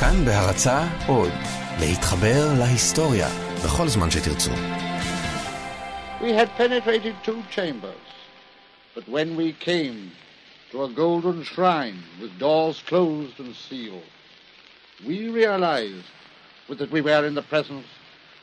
כאן 0.00 0.24
בהרצה 0.24 0.78
עוד, 1.06 1.32
להתחבר 1.80 2.58
להיסטוריה 2.58 3.28
בכל 3.64 3.88
זמן 3.88 4.10
שתרצו. 4.10 4.50
We 6.20 6.32
had 6.32 6.48
penetrated 6.58 7.14
two 7.24 7.42
chambers, 7.50 8.06
but 8.94 9.08
when 9.08 9.36
we 9.36 9.52
came 9.52 10.12
to 10.70 10.84
a 10.84 10.88
golden 10.88 11.42
shrine 11.42 11.98
with 12.20 12.38
doors 12.38 12.82
closed 12.86 13.40
and 13.40 13.54
sealed, 13.54 14.10
we 15.06 15.28
realized 15.28 16.04
that 16.78 16.90
we 16.90 17.00
were 17.00 17.24
in 17.26 17.34
the 17.34 17.42
presence 17.42 17.86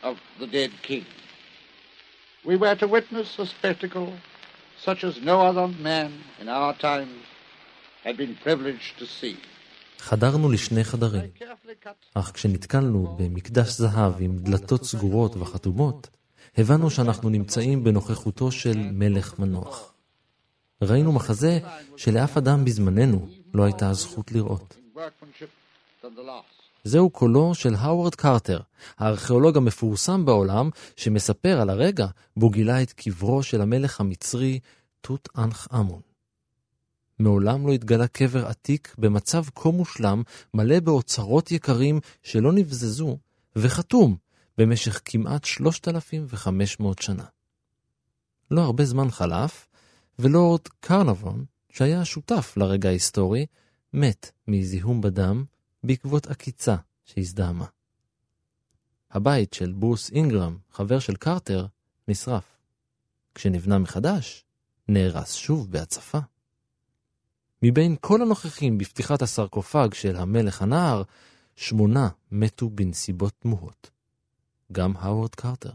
of 0.04 0.18
the 0.39 0.48
dead 0.48 0.71
king. 0.82 1.05
We 2.44 2.55
were 2.55 2.75
to 2.75 2.88
witness 2.88 3.39
a 3.39 3.46
spectacle 3.46 4.14
such 4.80 5.04
as 5.04 5.21
no 5.21 5.41
other 5.41 5.68
man 5.68 6.12
in 6.39 6.48
our 6.50 6.73
times 6.73 7.23
had 8.04 8.16
been 8.18 8.36
privileged 8.36 8.98
to 9.00 9.05
see. 9.05 9.38
חדרנו 10.03 10.50
לשני 10.50 10.84
חדרים, 10.84 11.30
אך 12.14 12.30
כשנתקלנו 12.34 13.16
במקדש 13.19 13.69
זהב 13.69 14.12
עם 14.19 14.38
דלתות 14.38 14.84
סגורות 14.84 15.37
וחתומות, 15.37 16.09
הבנו 16.59 16.91
שאנחנו 16.91 17.28
נמצאים 17.28 17.84
בנוכחותו 17.84 18.52
של 18.52 18.78
מלך 18.78 19.38
מנוח. 19.38 19.92
ראינו 20.83 21.12
מחזה 21.12 21.59
שלאף 21.97 22.37
אדם 22.37 22.65
בזמננו 22.65 23.28
לא 23.55 23.62
הייתה 23.65 23.91
הזכות 23.91 24.33
לראות. 24.33 24.77
זהו 26.84 27.11
קולו 27.11 27.55
של 27.55 27.75
האוורד 27.75 28.14
קרטר, 28.14 28.61
הארכיאולוג 28.98 29.56
המפורסם 29.56 30.25
בעולם, 30.25 30.70
שמספר 30.97 31.61
על 31.61 31.70
הרגע 31.70 32.06
בו 32.37 32.50
גילה 32.50 32.83
את 32.83 32.92
קברו 32.92 33.42
של 33.42 33.61
המלך 33.61 34.00
המצרי 34.00 34.61
תות 35.00 35.28
אנח 35.39 35.69
אמון. 35.75 36.12
מעולם 37.19 37.66
לא 37.66 37.73
התגלה 37.73 38.07
קבר 38.07 38.47
עתיק 38.47 38.95
במצב 38.98 39.45
כה 39.55 39.70
מושלם, 39.70 40.23
מלא 40.55 40.80
באוצרות 40.80 41.53
יקרים 41.53 42.01
שלא 42.23 42.53
נבזזו, 42.53 43.19
וחתום 43.57 44.16
במשך 44.59 45.00
כמעט 45.05 45.45
3,500 45.45 47.03
שנה. 47.03 47.25
לא 48.51 48.61
הרבה 48.61 48.84
זמן 48.84 49.11
חלף, 49.11 49.69
ולורד 50.19 50.61
קרנבון, 50.81 51.45
שהיה 51.70 52.05
שותף 52.05 52.55
לרגע 52.56 52.89
ההיסטורי, 52.89 53.47
מת 53.92 54.31
מזיהום 54.48 55.01
בדם 55.01 55.45
בעקבות 55.84 56.27
עקיצה 56.27 56.77
שהזדהמה. 57.05 57.67
הבית 59.11 59.53
של 59.53 59.73
ברוס 59.73 60.11
אינגרם, 60.11 60.58
חבר 60.70 60.98
של 60.98 61.17
קרטר, 61.17 61.67
נשרף. 62.08 62.58
כשנבנה 63.34 63.79
מחדש, 63.79 64.45
נהרס 64.89 65.34
שוב 65.34 65.70
בהצפה. 65.73 66.19
מבין 67.64 67.96
כל 68.00 68.22
הנוכחים 68.22 68.78
בפתיחת 68.78 69.22
הסרקופג 69.22 69.88
של 69.94 70.16
המלך 70.16 70.62
הנער, 70.62 71.02
שמונה 71.56 72.08
מתו 72.32 72.70
בנסיבות 72.70 73.32
תמוהות. 73.38 73.91
גם 74.72 74.92
האוורד 74.98 75.34
קרטר. 75.34 75.70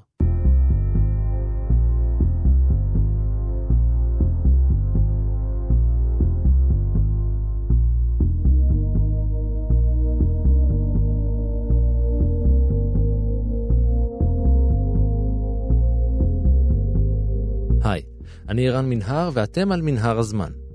היי, 17.82 18.02
אני 18.50 18.70
ערן 18.70 18.90
מנהר 18.90 19.30
ואתם 19.34 19.72
על 19.72 19.82
מנהר 19.82 20.20
הזמן. 20.20 20.67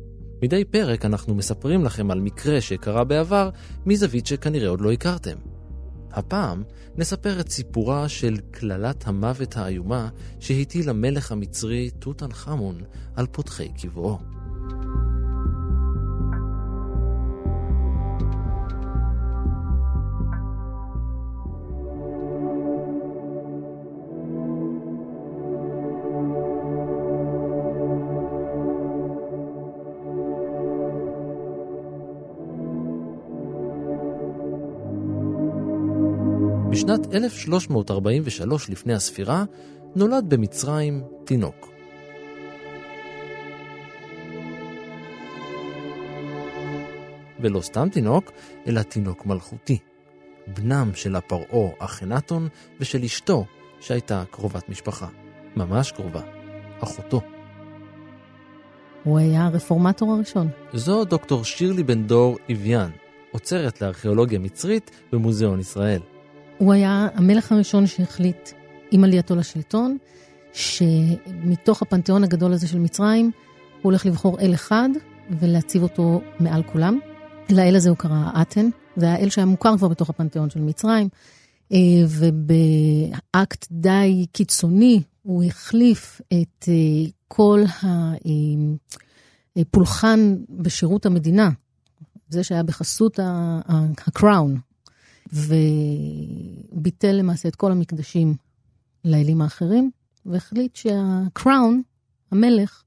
מדי 0.43 0.65
פרק 0.65 1.05
אנחנו 1.05 1.35
מספרים 1.35 1.85
לכם 1.85 2.11
על 2.11 2.21
מקרה 2.21 2.61
שקרה 2.61 3.05
בעבר 3.05 3.51
מזווית 3.87 4.27
שכנראה 4.27 4.69
עוד 4.69 4.81
לא 4.81 4.93
הכרתם. 4.93 5.37
הפעם 6.11 6.63
נספר 6.97 7.41
את 7.41 7.51
סיפורה 7.51 8.09
של 8.09 8.37
קללת 8.51 9.07
המוות 9.07 9.57
האיומה 9.57 10.09
שהטיל 10.41 10.89
המלך 10.91 11.33
המצרי 11.33 11.91
תות 11.91 12.23
חמון 12.33 12.81
על 13.17 13.27
פותחי 13.27 13.69
קברו. 13.83 14.19
בשנת 36.93 37.15
1343 37.15 38.71
לפני 38.71 38.95
הספירה 38.95 39.45
נולד 39.97 40.25
במצרים 40.29 41.03
תינוק. 41.25 41.69
ולא 47.41 47.61
סתם 47.61 47.89
תינוק, 47.89 48.31
אלא 48.67 48.83
תינוק 48.83 49.27
מלכותי. 49.27 49.79
בנם 50.47 50.91
של 50.95 51.17
הפרעה 51.17 51.71
אחנתון 51.79 52.49
ושל 52.81 53.03
אשתו, 53.05 53.45
שהייתה 53.81 54.25
קרובת 54.31 54.69
משפחה. 54.69 55.07
ממש 55.57 55.93
קרובה. 55.93 56.23
אחותו. 56.81 57.21
הוא 59.05 59.19
היה 59.19 59.47
הרפורמטור 59.47 60.13
הראשון. 60.13 60.49
זו 60.73 61.05
דוקטור 61.05 61.45
שירלי 61.45 61.83
בן 61.83 62.03
דור 62.07 62.37
איביאן, 62.49 62.91
עוצרת 63.31 63.81
לארכיאולוגיה 63.81 64.39
מצרית 64.39 64.91
במוזיאון 65.13 65.61
ישראל. 65.61 66.01
הוא 66.63 66.73
היה 66.73 67.09
המלך 67.15 67.53
הראשון 67.53 67.87
שהחליט 67.87 68.51
עם 68.91 69.05
עלייתו 69.05 69.37
לשלטון, 69.37 69.99
שמתוך 70.53 71.83
הפנתיאון 71.83 72.25
הגדול 72.25 72.53
הזה 72.53 72.69
של 72.69 72.79
מצרים, 72.79 73.25
הוא 73.25 73.81
הולך 73.83 74.07
לבחור 74.07 74.41
אל 74.41 74.55
אחד 74.55 74.89
ולהציב 75.31 75.83
אותו 75.83 76.21
מעל 76.41 76.63
כולם. 76.63 76.99
לאל 77.51 77.77
הזה 77.77 77.89
הוא 77.89 77.97
קרא 77.97 78.31
אתן, 78.43 78.69
זה 78.97 79.11
האל 79.11 79.29
שהיה 79.29 79.47
מוכר 79.47 79.77
כבר 79.77 79.89
בתוך 79.89 80.11
הפנתיאון 80.11 80.51
של 80.51 80.61
מצרים, 80.61 81.09
אה, 81.73 81.79
ובאקט 82.09 83.67
די 83.71 84.27
קיצוני 84.33 85.03
הוא 85.23 85.45
החליף 85.45 86.21
את 86.33 86.69
אה, 86.69 87.11
כל 87.29 87.65
הפולחן 89.57 90.21
אה, 90.21 90.57
בשירות 90.63 91.07
המדינה, 91.07 91.51
זה 92.29 92.45
שהיה 92.45 92.63
בחסות 92.63 93.19
הקראון, 94.07 94.57
וביטל 95.33 97.13
למעשה 97.13 97.49
את 97.49 97.57
כל 97.57 97.73
המקדשים 97.73 98.35
לאלים 99.05 99.43
האחרים, 99.43 99.91
והחליט 100.27 100.77
שהקראון, 100.77 101.83
המלך, 102.31 102.83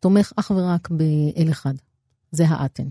תומך 0.00 0.32
אך 0.36 0.52
ורק 0.56 0.88
באל 0.90 1.48
אחד, 1.50 1.74
זה 2.30 2.48
האתן. 2.48 2.88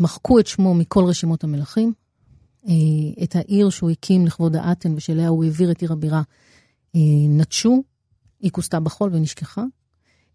מחקו 0.00 0.38
את 0.38 0.46
שמו 0.46 0.74
מכל 0.74 1.04
רשימות 1.04 1.44
המלכים, 1.44 1.92
אה, 2.68 2.72
את 3.22 3.36
העיר 3.36 3.70
שהוא 3.70 3.90
הקים 3.90 4.26
לכבוד 4.26 4.56
האתן 4.56 4.94
ושאליה 4.94 5.28
הוא 5.28 5.44
העביר 5.44 5.70
את 5.70 5.82
עיר 5.82 5.92
הבירה, 5.92 6.22
אה, 6.96 7.00
נטשו, 7.28 7.82
היא 8.40 8.50
כוסתה 8.50 8.80
בחול 8.80 9.10
ונשכחה, 9.14 9.64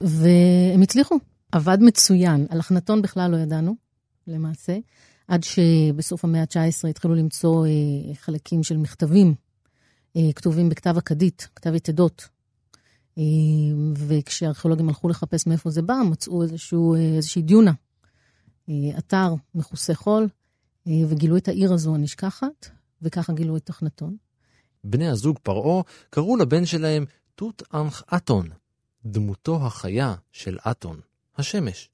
והם 0.02 0.82
הצליחו. 0.82 1.16
עבד 1.52 1.78
מצוין, 1.82 2.46
על 2.50 2.60
אחנתון 2.60 3.02
בכלל 3.02 3.32
לא 3.32 3.38
ידענו, 3.38 3.76
למעשה. 4.28 4.78
עד 5.28 5.44
שבסוף 5.44 6.24
המאה 6.24 6.42
ה-19 6.42 6.88
התחילו 6.90 7.16
למצוא 7.16 7.66
אה, 7.66 8.16
חלקים 8.16 8.64
של 8.64 8.78
מכתבים 8.78 9.36
אה, 10.16 10.34
כתובים 10.36 10.70
בכתב 10.70 10.98
הכדית, 10.98 11.48
כתב 11.56 11.76
יתדות. 11.76 12.28
אה, 13.18 13.24
וכשהארכיאולוגים 13.96 14.88
הלכו 14.88 15.10
לחפש 15.10 15.48
מאיפה 15.48 15.70
זה 15.70 15.82
בא, 15.82 15.96
מצאו 16.12 16.44
איזשהו, 16.44 16.96
איזושהי 16.96 17.42
דיונה, 17.42 17.72
אתר 18.98 19.34
מכוסה 19.56 19.96
חול, 19.96 20.28
וגילו 20.88 21.38
את 21.38 21.48
העיר 21.48 21.74
הזו 21.74 21.96
הנשכחת, 21.96 22.70
וככה 23.02 23.34
גילו 23.34 23.58
את 23.58 23.66
תכנתון. 23.66 24.16
בני 24.84 25.08
הזוג 25.08 25.38
פרעה 25.44 25.82
קראו 26.10 26.38
לבן 26.38 26.66
שלהם 26.66 27.06
תות 27.36 27.64
אנח 27.74 28.04
אתון, 28.16 28.50
דמותו 29.06 29.66
החיה 29.66 30.16
של 30.32 30.58
אתון, 30.72 31.00
השמש. 31.38 31.90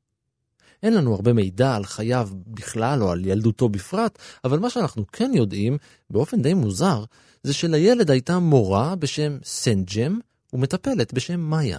אין 0.83 0.93
לנו 0.93 1.15
הרבה 1.15 1.33
מידע 1.33 1.75
על 1.75 1.85
חייו 1.85 2.29
בכלל 2.47 3.03
או 3.03 3.11
על 3.11 3.25
ילדותו 3.25 3.69
בפרט, 3.69 4.19
אבל 4.43 4.59
מה 4.59 4.69
שאנחנו 4.69 5.07
כן 5.11 5.31
יודעים, 5.33 5.77
באופן 6.09 6.41
די 6.41 6.53
מוזר, 6.53 7.03
זה 7.43 7.53
שלילד 7.53 8.11
הייתה 8.11 8.39
מורה 8.39 8.95
בשם 8.95 9.37
סנג'ם 9.43 10.19
ומטפלת 10.53 11.13
בשם 11.13 11.39
מאיה. 11.39 11.77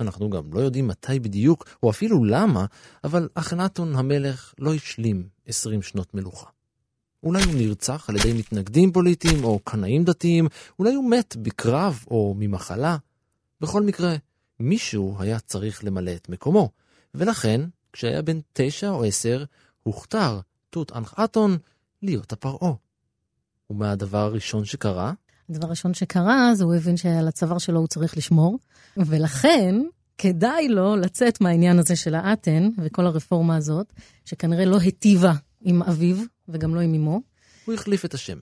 אנחנו 0.00 0.30
גם 0.30 0.42
לא 0.52 0.60
יודעים 0.60 0.88
מתי 0.88 1.18
בדיוק, 1.18 1.76
או 1.82 1.90
אפילו 1.90 2.24
למה, 2.24 2.66
אבל 3.04 3.28
אחנתון 3.34 3.96
המלך 3.96 4.54
לא 4.58 4.74
השלים 4.74 5.28
20 5.46 5.82
שנות 5.82 6.14
מלוכה. 6.14 6.46
אולי 7.22 7.44
הוא 7.44 7.54
נרצח 7.54 8.10
על 8.10 8.16
ידי 8.16 8.32
מתנגדים 8.32 8.92
פוליטיים 8.92 9.44
או 9.44 9.58
קנאים 9.64 10.04
דתיים, 10.04 10.48
אולי 10.78 10.94
הוא 10.94 11.10
מת 11.10 11.36
בקרב 11.36 12.04
או 12.10 12.34
ממחלה. 12.38 12.96
בכל 13.60 13.82
מקרה, 13.82 14.16
מישהו 14.60 15.16
היה 15.18 15.38
צריך 15.38 15.84
למלא 15.84 16.10
את 16.10 16.28
מקומו, 16.28 16.70
ולכן 17.14 17.60
כשהיה 17.92 18.22
בן 18.22 18.38
תשע 18.52 18.88
או 18.88 19.04
עשר, 19.04 19.44
הוכתר 19.82 20.40
תות 20.70 20.92
אנחתון 20.92 21.58
להיות 22.02 22.32
הפרעה. 22.32 22.72
ומה 23.70 23.92
הדבר 23.92 24.18
הראשון 24.18 24.64
שקרה? 24.64 25.12
הדבר 25.50 25.66
הראשון 25.66 25.94
שקרה, 25.94 26.54
זה 26.54 26.64
הוא 26.64 26.74
הבין 26.74 26.96
שעל 26.96 27.28
הצוואר 27.28 27.58
שלו 27.58 27.80
הוא 27.80 27.88
צריך 27.88 28.16
לשמור, 28.16 28.58
ולכן 28.96 29.74
כדאי 30.18 30.68
לו 30.68 30.96
לצאת 30.96 31.40
מהעניין 31.40 31.78
הזה 31.78 31.96
של 31.96 32.14
האטן 32.14 32.68
וכל 32.78 33.06
הרפורמה 33.06 33.56
הזאת, 33.56 33.92
שכנראה 34.24 34.64
לא 34.64 34.78
היטיבה 34.80 35.32
עם 35.60 35.82
אביו 35.82 36.16
וגם 36.48 36.74
לא 36.74 36.80
עם 36.80 36.94
אמו. 36.94 37.20
הוא 37.64 37.74
החליף 37.74 38.04
את 38.04 38.14
השם. 38.14 38.38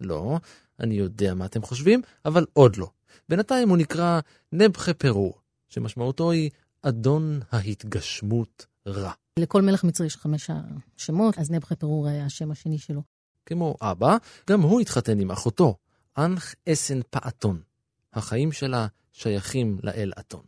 לא, 0.00 0.38
אני 0.80 0.94
יודע 0.94 1.34
מה 1.34 1.44
אתם 1.44 1.62
חושבים, 1.62 2.02
אבל 2.24 2.46
עוד 2.52 2.76
לא. 2.76 2.90
בינתיים 3.28 3.68
הוא 3.68 3.76
נקרא 3.76 4.20
נבחה 4.52 4.94
פרו, 4.94 5.34
שמשמעותו 5.68 6.30
היא 6.30 6.50
אדון 6.82 7.40
ההתגשמות 7.50 8.66
רע. 8.86 9.12
לכל 9.38 9.62
מלך 9.62 9.84
מצרי 9.84 10.06
יש 10.06 10.16
חמש 10.16 10.50
שמות, 10.96 11.38
אז 11.38 11.50
נבחה 11.50 11.76
פרו 11.76 12.06
היה 12.06 12.26
השם 12.26 12.50
השני 12.50 12.78
שלו. 12.78 13.02
כמו 13.46 13.76
אבא, 13.80 14.16
גם 14.50 14.60
הוא 14.60 14.80
התחתן 14.80 15.20
עם 15.20 15.30
אחותו, 15.30 15.76
אנח 16.18 16.54
אסן 16.68 17.00
פעתון. 17.10 17.60
החיים 18.12 18.52
שלה 18.52 18.86
שייכים 19.12 19.78
לאל 19.82 20.12
אתון. 20.18 20.42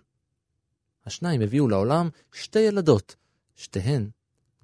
השניים 1.07 1.41
הביאו 1.41 1.69
לעולם 1.69 2.09
שתי 2.33 2.59
ילדות, 2.59 3.17
שתיהן 3.57 4.11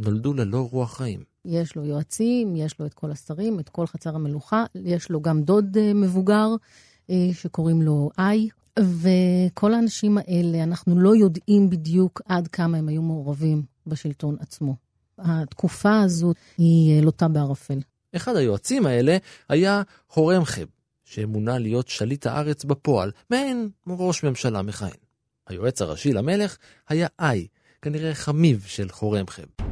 נולדו 0.01 0.35
ללא 0.35 0.69
רוח 0.73 0.97
חיים. 0.97 1.25
יש 1.45 1.77
לו 1.77 1.85
יועצים, 1.85 2.57
יש 2.57 2.81
לו 2.81 2.87
את 2.87 2.95
כל 2.95 3.11
השרים, 3.11 3.61
את 3.61 3.69
כל 3.69 3.87
חצר 3.87 4.15
המלוכה, 4.15 4.65
יש 4.75 5.11
לו 5.11 5.21
גם 5.21 5.43
דוד 5.43 5.77
uh, 5.77 5.95
מבוגר 5.95 6.49
uh, 7.07 7.13
שקוראים 7.33 7.83
לו 7.83 8.11
איי, 8.19 8.49
וכל 8.79 9.75
האנשים 9.75 10.19
האלה, 10.19 10.63
אנחנו 10.63 11.01
לא 11.01 11.17
יודעים 11.17 11.71
בדיוק 11.71 12.21
עד 12.25 12.49
כמה 12.49 12.79
הם 12.79 12.89
היו 12.89 13.03
מעורבים 13.03 13.63
בשלטון 13.87 14.37
עצמו. 14.41 14.77
התקופה 15.19 16.01
הזאת 16.01 16.37
היא 16.59 17.03
לוטה 17.03 17.29
בערפל. 17.29 17.79
אחד 18.17 18.37
היועצים 18.37 18.87
האלה 18.87 19.17
היה 19.49 19.83
הורמחב, 20.15 20.67
שמונה 21.05 21.59
להיות 21.59 21.89
שליט 21.89 22.27
הארץ 22.27 22.65
בפועל, 22.65 23.11
מעין 23.31 23.69
ראש 23.89 24.25
ממשלה 24.25 24.63
מכהן. 24.63 24.97
היועץ 25.47 25.83
הראשי 25.83 26.13
למלך 26.13 26.57
היה 26.89 27.07
איי, 27.21 27.47
כנראה 27.83 28.15
חמיב 28.15 28.65
של 28.67 28.89
חורמחב. 28.89 29.66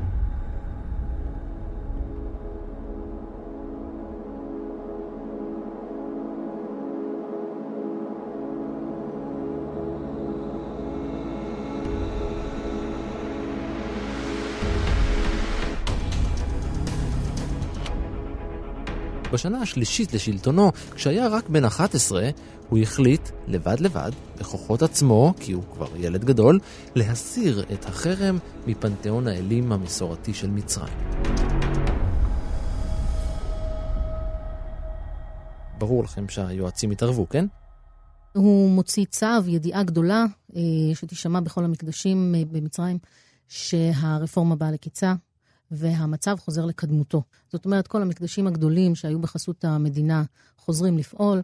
בשנה 19.34 19.62
השלישית 19.62 20.14
לשלטונו, 20.14 20.72
כשהיה 20.94 21.28
רק 21.28 21.48
בן 21.48 21.64
11, 21.64 22.30
הוא 22.68 22.78
החליט, 22.78 23.28
לבד 23.46 23.80
לבד, 23.80 24.10
בכוחות 24.38 24.82
עצמו, 24.82 25.34
כי 25.40 25.52
הוא 25.52 25.62
כבר 25.72 25.96
ילד 25.96 26.24
גדול, 26.24 26.60
להסיר 26.94 27.64
את 27.72 27.84
החרם 27.84 28.38
מפנתיאון 28.66 29.28
האלים 29.28 29.72
המסורתי 29.72 30.34
של 30.34 30.50
מצרים. 30.50 30.94
ברור 35.78 36.04
לכם 36.04 36.28
שהיועצים 36.28 36.90
התערבו, 36.90 37.28
כן? 37.28 37.46
הוא 38.32 38.70
מוציא 38.70 39.04
צו, 39.04 39.26
ידיעה 39.46 39.82
גדולה, 39.82 40.24
אה, 40.56 40.60
שתישמע 40.94 41.40
בכל 41.40 41.64
המקדשים 41.64 42.34
אה, 42.34 42.42
במצרים, 42.50 42.98
שהרפורמה 43.48 44.56
באה 44.56 44.70
לקיצה, 44.70 45.14
והמצב 45.74 46.36
חוזר 46.38 46.66
לקדמותו. 46.66 47.22
זאת 47.52 47.64
אומרת, 47.64 47.86
כל 47.86 48.02
המקדשים 48.02 48.46
הגדולים 48.46 48.94
שהיו 48.94 49.18
בחסות 49.18 49.64
המדינה 49.64 50.22
חוזרים 50.58 50.98
לפעול. 50.98 51.42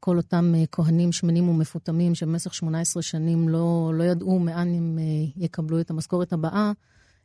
כל 0.00 0.16
אותם 0.16 0.54
אה, 0.56 0.64
כהנים 0.72 1.12
שמנים 1.12 1.48
ומפותמים 1.48 2.14
שבמשך 2.14 2.54
18 2.54 3.02
שנים 3.02 3.48
לא, 3.48 3.92
לא 3.94 4.04
ידעו 4.04 4.38
מאן 4.38 4.74
הם 4.74 4.98
אה, 4.98 5.04
יקבלו 5.44 5.80
את 5.80 5.90
המשכורת 5.90 6.32
הבאה, 6.32 6.72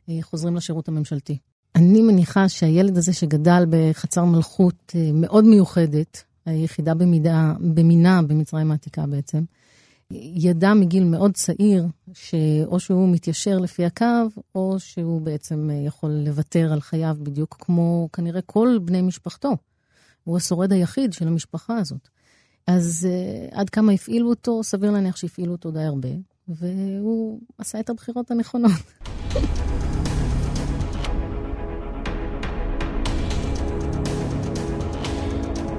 אה, 0.08 0.18
חוזרים 0.22 0.56
לשירות 0.56 0.88
הממשלתי. 0.88 1.38
אני 1.74 2.02
מניחה 2.02 2.48
שהילד 2.48 2.96
הזה 2.98 3.12
שגדל 3.12 3.64
בחצר 3.70 4.24
מלכות 4.24 4.92
מאוד 5.14 5.44
מיוחדת, 5.44 6.22
היחידה 6.46 6.94
במידה, 6.94 7.52
במינה 7.60 8.22
במצרים 8.22 8.70
העתיקה 8.70 9.06
בעצם, 9.06 9.42
ידע 10.12 10.74
מגיל 10.74 11.04
מאוד 11.04 11.34
צעיר 11.34 11.86
שאו 12.12 12.80
שהוא 12.80 13.08
מתיישר 13.08 13.58
לפי 13.58 13.84
הקו, 13.84 14.06
או 14.54 14.76
שהוא 14.78 15.20
בעצם 15.20 15.70
יכול 15.86 16.10
לוותר 16.10 16.72
על 16.72 16.80
חייו 16.80 17.16
בדיוק 17.22 17.56
כמו 17.60 18.08
כנראה 18.12 18.40
כל 18.40 18.78
בני 18.84 19.02
משפחתו. 19.02 19.56
הוא 20.24 20.36
השורד 20.36 20.72
היחיד 20.72 21.12
של 21.12 21.28
המשפחה 21.28 21.78
הזאת. 21.78 22.08
אז 22.66 23.08
uh, 23.08 23.58
עד 23.58 23.70
כמה 23.70 23.92
הפעילו 23.92 24.28
אותו, 24.28 24.62
סביר 24.62 24.90
להניח 24.90 25.16
שהפעילו 25.16 25.52
אותו 25.52 25.70
די 25.70 25.82
הרבה, 25.82 26.08
והוא 26.48 27.40
עשה 27.58 27.80
את 27.80 27.90
הבחירות 27.90 28.30
הנכונות. 28.30 28.72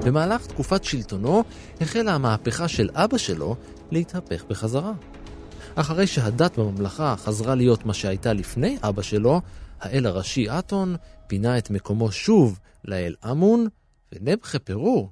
במהלך 0.05 0.45
תקופת 0.45 0.83
שלטונו 0.83 1.43
החלה 1.81 2.15
המהפכה 2.15 2.67
של 2.67 2.89
אבא 2.93 3.17
שלו 3.17 3.55
להתהפך 3.91 4.43
בחזרה. 4.43 4.93
אחרי 5.75 6.07
שהדת 6.07 6.59
בממלכה 6.59 7.15
חזרה 7.17 7.55
להיות 7.55 7.85
מה 7.85 7.93
שהייתה 7.93 8.33
לפני 8.33 8.77
אבא 8.83 9.01
שלו, 9.01 9.41
האל 9.79 10.05
הראשי 10.05 10.49
אתון 10.49 10.95
פינה 11.27 11.57
את 11.57 11.69
מקומו 11.69 12.11
שוב 12.11 12.59
לאל 12.85 13.15
אמון, 13.31 13.67
ונבחה 14.11 14.59
פרו 14.59 15.09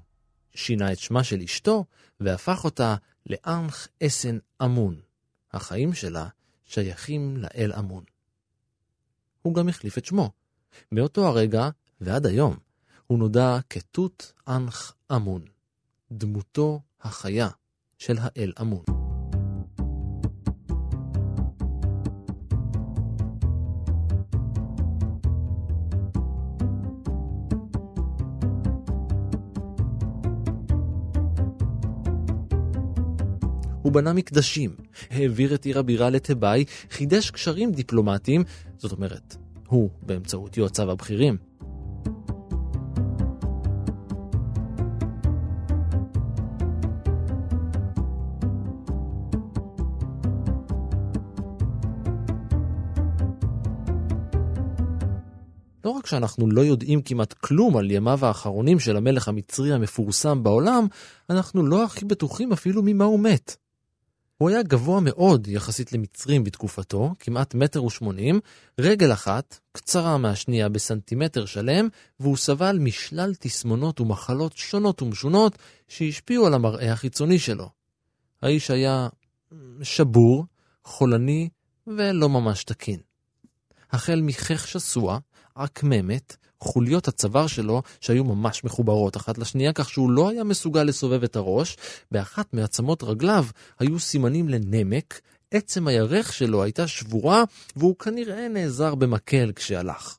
שינה 0.56 0.92
את 0.92 1.00
שמה 1.00 1.24
של 1.24 1.42
אשתו 1.42 1.86
והפך 2.20 2.64
אותה 2.64 2.96
לאנח 3.26 3.88
אסן 4.04 4.38
אמון. 4.64 5.00
החיים 5.54 5.94
שלה 5.94 6.28
שייכים 6.66 7.38
לאל 7.38 7.72
אמון. 7.80 8.04
הוא 9.42 9.54
גם 9.54 9.70
החליף 9.70 9.98
את 9.98 10.06
שמו. 10.06 10.32
מאותו 10.92 11.28
הרגע 11.28 11.70
ועד 12.02 12.26
היום 12.26 12.58
הוא 13.08 13.20
נודע 13.20 13.58
כתות 13.70 14.34
אנח 14.48 14.96
אמון, 15.12 15.42
דמותו 16.12 16.82
החיה 17.02 17.50
של 17.98 18.16
האל 18.20 18.52
אמון. 18.62 18.84
הוא 33.82 33.92
בנה 33.92 34.14
מקדשים, 34.14 34.76
העביר 35.10 35.56
את 35.56 35.66
עיר 35.66 35.80
הבירה 35.80 36.10
לתיבאי, 36.10 36.66
חידש 36.90 37.32
קשרים 37.32 37.72
דיפלומטיים, 37.72 38.44
זאת 38.78 38.92
אומרת, 38.92 39.36
הוא 39.68 39.90
באמצעות 40.02 40.58
יועציו 40.58 40.92
הבכירים. 40.92 41.38
רק 56.06 56.10
שאנחנו 56.10 56.48
לא 56.48 56.62
יודעים 56.62 57.02
כמעט 57.02 57.34
כלום 57.34 57.78
על 57.78 57.92
ימיו 57.92 58.26
האחרונים 58.26 58.80
של 58.80 58.98
המלך 58.98 59.28
המצרי 59.28 59.74
המפורסם 59.74 60.44
בעולם, 60.44 60.88
אנחנו 61.30 61.66
לא 61.66 61.84
הכי 61.84 62.06
בטוחים 62.06 62.52
אפילו 62.52 62.82
ממה 62.86 63.06
הוא 63.06 63.20
מת. 63.20 63.56
הוא 64.38 64.50
היה 64.50 64.64
גבוה 64.64 65.00
מאוד 65.00 65.48
יחסית 65.48 65.94
למצרים 65.94 66.44
בתקופתו, 66.44 67.14
כמעט 67.20 67.56
מטר 67.56 67.84
ושמונים, 67.84 68.40
רגל 68.80 69.14
אחת, 69.14 69.60
קצרה 69.72 70.18
מהשנייה 70.18 70.70
בסנטימטר 70.70 71.46
שלם, 71.46 71.88
והוא 72.20 72.38
סבל 72.38 72.78
משלל 72.80 73.34
תסמונות 73.40 74.02
ומחלות 74.02 74.58
שונות 74.58 75.02
ומשונות 75.02 75.58
שהשפיעו 75.88 76.48
על 76.48 76.54
המראה 76.54 76.92
החיצוני 76.94 77.40
שלו. 77.40 77.70
האיש 78.42 78.72
היה 78.72 79.08
שבור, 79.82 80.46
חולני 80.84 81.50
ולא 81.88 82.30
ממש 82.30 82.64
תקין. 82.64 83.00
החל 83.92 84.22
מחך 84.24 84.68
שסוע, 84.68 85.20
עקממת, 85.56 86.36
חוליות 86.60 87.08
הצוואר 87.08 87.48
שלו 87.48 87.82
שהיו 88.02 88.24
ממש 88.24 88.64
מחוברות 88.64 89.18
אחת 89.18 89.38
לשנייה, 89.38 89.74
כך 89.74 89.90
שהוא 89.90 90.12
לא 90.12 90.30
היה 90.30 90.44
מסוגל 90.44 90.84
לסובב 90.84 91.24
את 91.24 91.36
הראש. 91.36 91.78
באחת 92.12 92.54
מעצמות 92.54 93.04
רגליו 93.04 93.46
היו 93.80 94.00
סימנים 94.00 94.50
לנמק, 94.50 95.22
עצם 95.52 95.88
הירך 95.88 96.34
שלו 96.34 96.64
הייתה 96.64 96.88
שבורה, 96.88 97.44
והוא 97.76 97.96
כנראה 97.96 98.48
נעזר 98.48 98.96
במקל 98.96 99.52
כשהלך. 99.56 100.18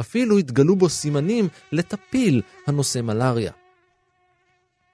אפילו 0.00 0.38
התגלו 0.38 0.76
בו 0.76 0.88
סימנים 0.88 1.48
לטפיל 1.72 2.42
הנושא 2.66 2.98
מלאריה. 2.98 3.52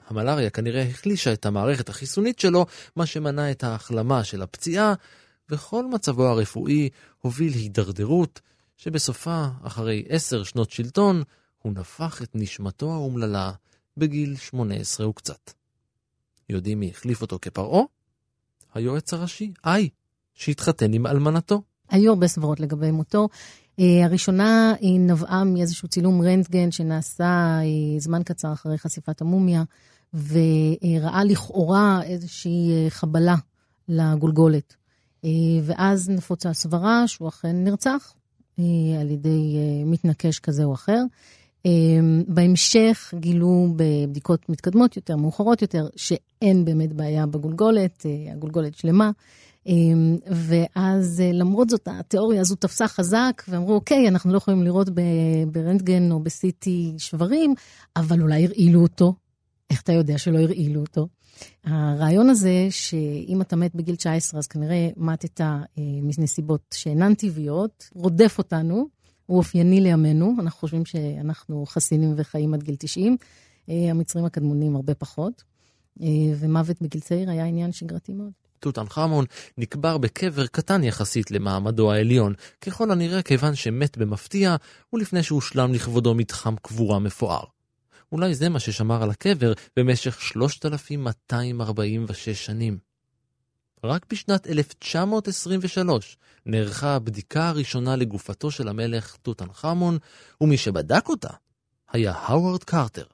המלאריה 0.08 0.50
כנראה 0.50 0.82
החלישה 0.82 1.32
את 1.32 1.46
המערכת 1.46 1.88
החיסונית 1.88 2.38
שלו, 2.38 2.66
מה 2.96 3.06
שמנע 3.06 3.50
את 3.50 3.64
ההחלמה 3.64 4.24
של 4.24 4.42
הפציעה, 4.42 4.94
וכל 5.50 5.86
מצבו 5.86 6.26
הרפואי 6.26 6.88
הוביל 7.20 7.52
הידרדרות 7.52 8.40
שבסופה, 8.76 9.46
אחרי 9.62 10.04
עשר 10.08 10.42
שנות 10.42 10.70
שלטון, 10.70 11.22
הוא 11.62 11.72
נפח 11.72 12.22
את 12.22 12.30
נשמתו 12.34 12.92
האומללה 12.92 13.52
בגיל 13.96 14.36
18 14.36 15.08
וקצת. 15.08 15.50
יודעים 16.48 16.80
מי 16.80 16.90
החליף 16.90 17.22
אותו 17.22 17.38
כפרעה? 17.42 17.82
היועץ 18.74 19.14
הראשי, 19.14 19.52
איי, 19.64 19.88
שהתחתן 20.34 20.92
עם 20.92 21.06
אלמנתו. 21.06 21.62
היו 21.88 22.10
הרבה 22.10 22.28
סברות 22.28 22.60
לגבי 22.60 22.90
מותו. 22.90 23.28
Uh, 23.80 23.82
הראשונה 24.04 24.74
היא 24.80 25.00
נבעה 25.00 25.44
מאיזשהו 25.44 25.88
צילום 25.88 26.22
רנטגן 26.22 26.70
שנעשה 26.70 27.58
uh, 27.62 28.00
זמן 28.00 28.22
קצר 28.22 28.52
אחרי 28.52 28.78
חשיפת 28.78 29.20
המומיה, 29.20 29.62
וראה 30.14 31.24
לכאורה 31.24 32.02
איזושהי 32.02 32.86
uh, 32.86 32.90
חבלה 32.90 33.34
לגולגולת. 33.88 34.76
ואז 35.64 36.08
נפוצה 36.08 36.50
הסברה 36.50 37.08
שהוא 37.08 37.28
אכן 37.28 37.64
נרצח 37.64 38.14
על 39.00 39.10
ידי 39.10 39.54
uh, 39.54 39.88
מתנקש 39.88 40.38
כזה 40.38 40.64
או 40.64 40.74
אחר. 40.74 41.02
Uh, 41.66 41.70
בהמשך 42.28 43.14
גילו 43.18 43.68
בבדיקות 43.76 44.48
מתקדמות 44.48 44.96
יותר, 44.96 45.16
מאוחרות 45.16 45.62
יותר, 45.62 45.88
שאין 45.96 46.64
באמת 46.64 46.92
בעיה 46.92 47.26
בגולגולת, 47.26 48.06
הגולגולת 48.32 48.74
שלמה. 48.74 49.10
ואז 50.30 51.20
אה, 51.20 51.32
למרות 51.32 51.70
זאת 51.70 51.88
התיאוריה 51.90 52.40
הזו 52.40 52.54
תפסה 52.54 52.88
חזק 52.88 53.42
ואמרו 53.48 53.74
אוקיי 53.74 54.08
אנחנו 54.08 54.32
לא 54.32 54.36
יכולים 54.36 54.62
לראות 54.62 54.88
ברנטגן 55.52 56.12
או 56.12 56.20
בסיטי 56.20 56.92
שברים 56.98 57.54
אבל 57.96 58.22
אולי 58.22 58.44
הרעילו 58.44 58.80
אותו. 58.82 59.14
איך 59.70 59.82
אתה 59.82 59.92
יודע 59.92 60.18
שלא 60.18 60.38
הרעילו 60.38 60.80
אותו? 60.80 61.08
הרעיון 61.64 62.30
הזה 62.30 62.66
שאם 62.70 63.42
אתה 63.42 63.56
מת 63.56 63.74
בגיל 63.74 63.96
19 63.96 64.38
אז 64.38 64.46
כנראה 64.46 64.88
מתת 64.96 65.40
אה, 65.40 65.58
מנסיבות 65.78 66.74
שאינן 66.74 67.14
טבעיות 67.14 67.90
רודף 67.94 68.34
אותנו 68.38 68.88
הוא 69.26 69.38
אופייני 69.38 69.80
לימינו 69.80 70.34
אנחנו 70.38 70.60
חושבים 70.60 70.84
שאנחנו 70.84 71.66
חסינים 71.66 72.14
וחיים 72.16 72.54
עד 72.54 72.62
גיל 72.62 72.76
90 72.78 73.16
אה, 73.68 73.90
המצרים 73.90 74.24
הקדמונים 74.24 74.76
הרבה 74.76 74.94
פחות 74.94 75.42
ומוות 76.36 76.82
בגיל 76.82 77.00
צעיר 77.00 77.30
היה 77.30 77.44
עניין 77.44 77.72
שגרתי 77.72 78.12
מאוד. 78.12 78.30
תות 78.60 78.78
חמון 78.88 79.24
נקבר 79.58 79.98
בקבר 79.98 80.46
קטן 80.46 80.84
יחסית 80.84 81.30
למעמדו 81.30 81.92
העליון, 81.92 82.34
ככל 82.60 82.90
הנראה 82.90 83.22
כיוון 83.22 83.54
שמת 83.54 83.98
במפתיע 83.98 84.56
ולפני 84.92 85.22
שהושלם 85.22 85.72
לכבודו 85.74 86.14
מתחם 86.14 86.54
קבורה 86.62 86.98
מפואר. 86.98 87.44
אולי 88.12 88.34
זה 88.34 88.48
מה 88.48 88.60
ששמר 88.60 89.02
על 89.02 89.10
הקבר 89.10 89.52
במשך 89.76 90.20
3,246 90.20 92.46
שנים. 92.46 92.78
רק 93.84 94.06
בשנת 94.10 94.46
1923 94.46 96.16
נערכה 96.46 96.94
הבדיקה 96.94 97.48
הראשונה 97.48 97.96
לגופתו 97.96 98.50
של 98.50 98.68
המלך 98.68 99.16
תות 99.22 99.42
חמון, 99.52 99.98
ומי 100.40 100.56
שבדק 100.56 101.08
אותה 101.08 101.30
היה 101.92 102.12
האוורד 102.12 102.64
קרטר. 102.64 103.04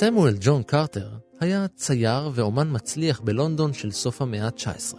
סמואל 0.00 0.34
ג'ון 0.40 0.62
קרטר 0.62 1.08
היה 1.40 1.68
צייר 1.68 2.30
ואומן 2.34 2.68
מצליח 2.70 3.20
בלונדון 3.20 3.72
של 3.72 3.90
סוף 3.90 4.22
המאה 4.22 4.46
ה-19. 4.46 4.96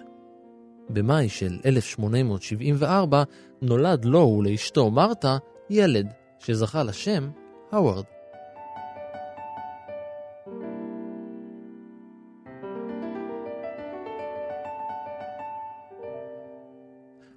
במאי 0.90 1.30
של 1.30 1.60
1874 1.66 3.24
נולד 3.62 4.06
לו 4.06 4.20
ולאשתו 4.20 4.92
מרתה 4.92 5.38
ילד 5.70 6.08
שזכה 6.40 6.84
לשם 6.84 7.30
האוורד. 7.72 8.04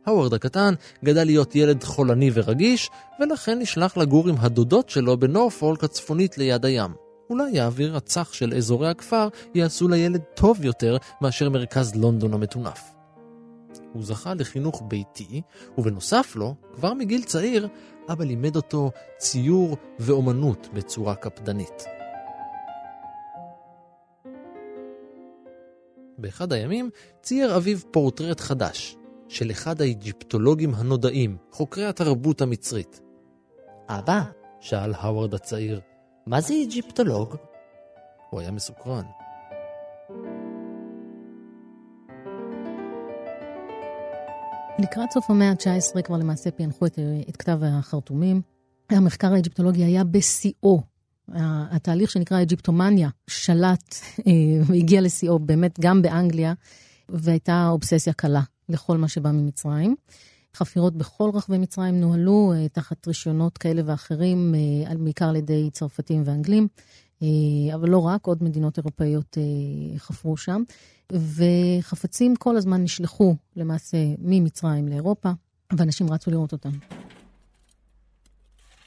האוורד 0.07 0.35
הקטן 0.35 0.75
גדל 1.05 1.25
להיות 1.25 1.57
ילד 1.57 1.85
חולני 1.85 2.31
ורגיש, 2.35 2.91
ולכן 3.21 3.59
נשלח 3.59 3.97
לגור 3.97 4.29
עם 4.29 4.37
הדודות 4.39 4.91
שלו 4.91 5.17
בנורפולק 5.17 5.85
הצפונית 5.85 6.39
ליד 6.39 6.65
הים. 6.65 7.04
אולי 7.31 7.61
האוויר 7.61 7.97
הצח 7.97 8.33
של 8.33 8.55
אזורי 8.55 8.89
הכפר 8.89 9.29
יעשו 9.55 9.89
לילד 9.89 10.21
טוב 10.35 10.65
יותר 10.65 10.97
מאשר 11.21 11.51
מרכז 11.51 11.95
לונדון 11.95 12.35
המטונף. 12.35 12.95
הוא 13.93 14.03
זכה 14.03 14.35
לחינוך 14.35 14.83
ביתי, 14.89 15.43
ובנוסף 15.79 16.37
לו, 16.37 16.55
כבר 16.75 16.95
מגיל 16.95 17.23
צעיר, 17.23 17.69
אבא 18.13 18.25
לימד 18.25 18.57
אותו 18.57 18.91
ציור 19.19 19.77
ואומנות 19.99 20.69
בצורה 20.75 21.15
קפדנית. 21.15 21.85
באחד 26.19 26.53
הימים 26.53 26.91
צייר 27.23 27.57
אביו 27.57 27.79
פורטרט 27.91 28.41
חדש, 28.41 28.97
של 29.29 29.51
אחד 29.51 29.81
האיג'יפטולוגים 29.81 30.75
הנודעים, 30.75 31.37
חוקרי 31.51 31.87
התרבות 31.87 32.41
המצרית. 32.41 33.01
אבא, 33.89 34.23
שאל 34.61 34.93
הווארד 34.95 35.35
הצעיר, 35.35 35.81
מה 36.27 36.41
זה 36.41 36.55
איג'יפטולוג? 36.55 37.37
הוא 38.31 38.41
היה 38.41 38.51
מסוקרן. 38.51 39.05
לקראת 44.79 45.11
סוף 45.13 45.31
המאה 45.31 45.51
ה-19 45.51 46.03
כבר 46.03 46.17
למעשה 46.17 46.51
פענחו 46.51 46.87
את, 46.87 46.99
את 47.29 47.37
כתב 47.37 47.59
החרטומים. 47.63 48.43
המחקר 48.91 49.33
האג'יפטולוגי 49.33 49.85
היה 49.85 50.05
בשיאו. 50.05 50.83
התהליך 51.71 52.11
שנקרא 52.11 52.43
אג'יפטומניה 52.43 53.09
שלט 53.27 53.95
אה, 54.27 54.33
והגיע 54.67 55.01
לשיאו 55.01 55.39
באמת 55.39 55.81
גם 55.81 56.03
באנגליה, 56.03 56.53
והייתה 57.09 57.69
אובססיה 57.69 58.13
קלה 58.13 58.43
לכל 58.69 58.97
מה 58.97 59.09
שבא 59.09 59.31
ממצרים. 59.31 59.97
חפירות 60.57 60.97
בכל 60.97 61.31
רחבי 61.35 61.59
מצרים 61.59 62.01
נוהלו 62.01 62.53
uh, 62.55 62.69
תחת 62.69 63.07
רישיונות 63.07 63.59
כאלה 63.59 63.83
ואחרים, 63.85 64.55
uh, 64.89 64.99
בעיקר 64.99 65.29
על 65.29 65.37
ידי 65.37 65.71
צרפתים 65.73 66.23
ואנגלים, 66.25 66.69
uh, 67.21 67.25
אבל 67.75 67.89
לא 67.89 67.99
רק, 67.99 68.27
עוד 68.27 68.43
מדינות 68.43 68.79
אירופאיות 68.79 69.39
חפרו 69.99 70.37
שם. 70.37 70.63
וחפצים 71.13 72.37
כל 72.37 72.57
הזמן 72.57 72.83
נשלחו 72.83 73.37
למעשה 73.57 73.97
ממצרים 74.19 74.89
לאירופה, 74.89 75.31
ואנשים 75.77 76.13
רצו 76.13 76.31
לראות 76.31 76.53
אותם. 76.53 76.71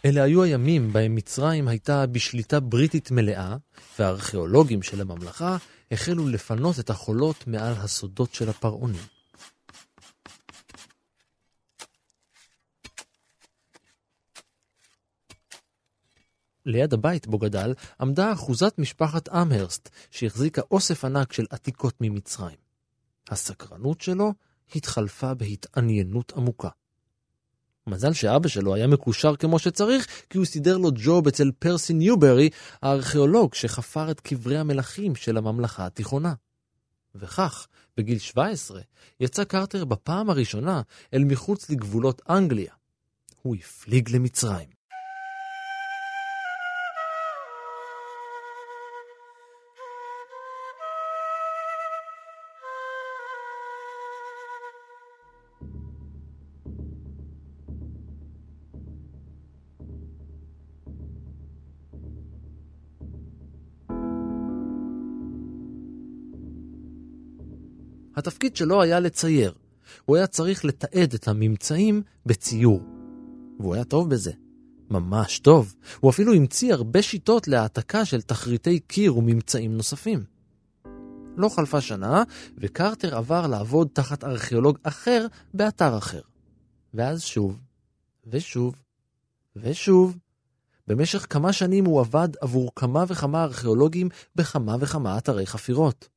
אלה 0.06 0.24
היו 0.24 0.44
הימים 0.44 0.94
בהם 0.94 1.16
מצרים 1.16 1.68
הייתה 1.68 2.06
בשליטה 2.06 2.60
בריטית 2.60 3.12
מלאה, 3.12 3.58
והארכיאולוגים 4.00 4.82
של 4.82 5.02
הממלכה 5.02 5.58
החלו 5.92 6.28
לפנות 6.28 6.80
את 6.80 6.90
החולות 6.90 7.48
מעל 7.48 7.74
הסודות 7.74 8.34
של 8.34 8.50
הפרעונים. 8.50 9.17
ליד 16.68 16.94
הבית 16.94 17.28
בו 17.28 17.38
גדל, 17.38 17.74
עמדה 18.02 18.34
אחוזת 18.34 18.74
משפחת 18.78 19.30
אמהרסט, 19.30 19.90
שהחזיקה 20.12 20.62
אוסף 20.72 21.06
ענק 21.06 21.34
של 21.34 21.46
עתיקות 21.50 21.94
ממצרים. 22.02 22.58
הסקרנות 23.30 24.02
שלו 24.02 24.34
התחלפה 24.76 25.34
בהתעניינות 25.34 26.34
עמוקה. 26.36 26.70
מזל 27.88 28.14
שאבא 28.14 28.48
שלו 28.48 28.76
היה 28.76 28.88
מקושר 28.88 29.36
כמו 29.36 29.60
שצריך, 29.60 30.08
כי 30.30 30.38
הוא 30.38 30.46
סידר 30.46 30.78
לו 30.78 30.90
ג'וב 30.96 31.28
אצל 31.28 31.52
פרסי 31.60 31.94
ניוברי, 31.94 32.50
הארכיאולוג 32.82 33.54
שחפר 33.54 34.12
את 34.12 34.20
קברי 34.20 34.58
המלכים 34.58 35.16
של 35.16 35.38
הממלכה 35.38 35.86
התיכונה. 35.86 36.34
וכך, 37.16 37.68
בגיל 37.98 38.20
17, 38.20 38.82
יצא 39.20 39.44
קרטר 39.44 39.86
בפעם 39.86 40.30
הראשונה 40.30 40.82
אל 41.14 41.24
מחוץ 41.24 41.70
לגבולות 41.70 42.22
אנגליה. 42.30 42.74
הוא 43.42 43.56
הפליג 43.56 44.10
למצרים. 44.16 44.77
התפקיד 68.18 68.56
שלו 68.56 68.82
היה 68.82 69.00
לצייר. 69.00 69.54
הוא 70.06 70.16
היה 70.16 70.28
צריך 70.28 70.66
לתעד 70.66 71.14
את 71.14 71.28
הממצאים 71.28 72.02
בציור. 72.26 72.82
והוא 73.60 73.76
היה 73.76 73.84
טוב 73.84 74.10
בזה. 74.10 74.32
ממש 74.90 75.40
טוב. 75.40 75.76
הוא 76.00 76.12
אפילו 76.12 76.34
המציא 76.34 76.74
הרבה 76.74 77.02
שיטות 77.02 77.48
להעתקה 77.48 78.06
של 78.06 78.22
תחריטי 78.22 78.80
קיר 78.80 79.18
וממצאים 79.18 79.78
נוספים. 79.78 80.24
לא 81.38 81.50
חלפה 81.50 81.82
שנה, 81.82 82.24
וקרטר 82.58 83.16
עבר 83.16 83.48
לעבוד 83.48 83.88
תחת 83.94 84.24
ארכיאולוג 84.24 84.78
אחר 84.84 85.28
באתר 85.54 85.98
אחר. 85.98 86.22
ואז 86.94 87.22
שוב, 87.22 87.60
ושוב, 88.28 88.76
ושוב. 89.56 90.18
במשך 90.88 91.26
כמה 91.30 91.54
שנים 91.54 91.86
הוא 91.86 92.00
עבד 92.00 92.30
עבור 92.42 92.72
כמה 92.76 93.04
וכמה 93.08 93.44
ארכיאולוגים 93.44 94.10
בכמה 94.36 94.76
וכמה 94.80 95.18
אתרי 95.18 95.46
חפירות. 95.46 96.17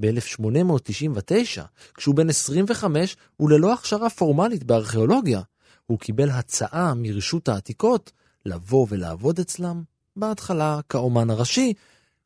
ב-1899, 0.00 1.60
כשהוא 1.94 2.14
בן 2.14 2.28
25 2.28 3.16
וללא 3.40 3.72
הכשרה 3.72 4.10
פורמלית 4.10 4.64
בארכיאולוגיה, 4.64 5.40
הוא 5.86 5.98
קיבל 5.98 6.30
הצעה 6.30 6.92
מרשות 6.96 7.48
העתיקות 7.48 8.12
לבוא 8.46 8.86
ולעבוד 8.90 9.38
אצלם, 9.38 9.82
בהתחלה 10.16 10.80
כאומן 10.88 11.30
הראשי, 11.30 11.72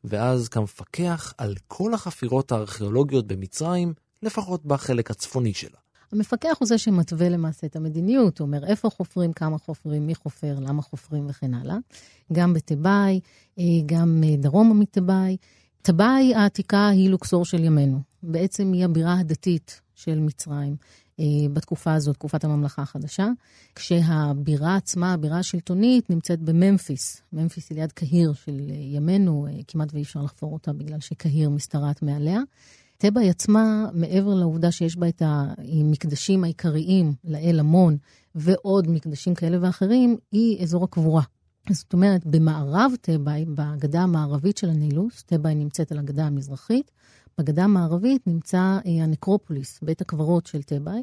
ואז 0.04 0.48
כמפקח 0.48 1.34
על 1.38 1.54
כל 1.66 1.94
החפירות 1.94 2.52
הארכיאולוגיות 2.52 3.26
במצרים, 3.26 3.94
לפחות 4.22 4.66
בחלק 4.66 5.10
הצפוני 5.10 5.54
שלה. 5.54 5.78
המפקח 6.12 6.56
הוא 6.58 6.66
זה 6.66 6.78
שמתווה 6.78 7.28
למעשה 7.28 7.66
את 7.66 7.76
המדיניות, 7.76 8.38
הוא 8.38 8.46
אומר 8.46 8.66
איפה 8.66 8.90
חופרים, 8.90 9.32
כמה 9.32 9.58
חופרים, 9.58 10.06
מי 10.06 10.14
חופר, 10.14 10.54
למה 10.60 10.82
חופרים 10.82 11.26
וכן 11.28 11.54
הלאה. 11.54 11.76
גם 12.32 12.54
בתיבאי, 12.54 13.20
אה, 13.58 13.64
גם 13.86 14.22
אה, 14.26 14.36
דרומה 14.36 14.74
מתיבאי. 14.74 15.36
תיבאי 15.82 16.34
העתיקה 16.34 16.88
היא 16.88 17.10
לוקסור 17.10 17.44
של 17.44 17.64
ימינו. 17.64 18.00
בעצם 18.22 18.72
היא 18.72 18.84
הבירה 18.84 19.18
הדתית 19.18 19.80
של 19.94 20.20
מצרים. 20.20 20.76
אה, 21.20 21.24
בתקופה 21.52 21.94
הזאת, 21.94 22.14
תקופת 22.14 22.44
הממלכה 22.44 22.82
החדשה, 22.82 23.28
כשהבירה 23.74 24.76
עצמה, 24.76 25.12
הבירה 25.12 25.38
השלטונית, 25.38 26.10
נמצאת 26.10 26.40
בממפיס. 26.40 27.22
ממפיס 27.32 27.70
היא 27.70 27.78
ליד 27.78 27.92
קהיר 27.92 28.32
של 28.32 28.60
ימינו, 28.70 29.46
כמעט 29.68 29.94
ואי 29.94 30.02
אפשר 30.02 30.22
לחפור 30.22 30.52
אותה 30.52 30.72
בגלל 30.72 31.00
שקהיר 31.00 31.50
משתרעת 31.50 32.02
מעליה. 32.02 32.40
טבע 32.98 33.20
עצמה, 33.20 33.86
מעבר 33.92 34.34
לעובדה 34.34 34.72
שיש 34.72 34.96
בה 34.96 35.08
את 35.08 35.22
המקדשים 35.24 36.44
העיקריים 36.44 37.14
לאל 37.24 37.60
המון 37.60 37.96
ועוד 38.34 38.90
מקדשים 38.90 39.34
כאלה 39.34 39.58
ואחרים, 39.60 40.16
היא 40.32 40.62
אזור 40.62 40.84
הקבורה. 40.84 41.22
זאת 41.70 41.92
אומרת, 41.92 42.26
במערב 42.26 42.92
תבאי, 43.00 43.44
בגדה 43.44 44.00
המערבית 44.00 44.56
של 44.56 44.70
הנילוס, 44.70 45.22
תבאי 45.22 45.54
נמצאת 45.54 45.92
על 45.92 45.98
הגדה 45.98 46.26
המזרחית, 46.26 46.90
בגדה 47.38 47.64
המערבית 47.64 48.26
נמצא 48.26 48.58
אה, 48.58 49.04
הנקרופוליס, 49.04 49.80
בית 49.82 50.00
הקברות 50.00 50.46
של 50.46 50.62
תבאי, 50.62 51.02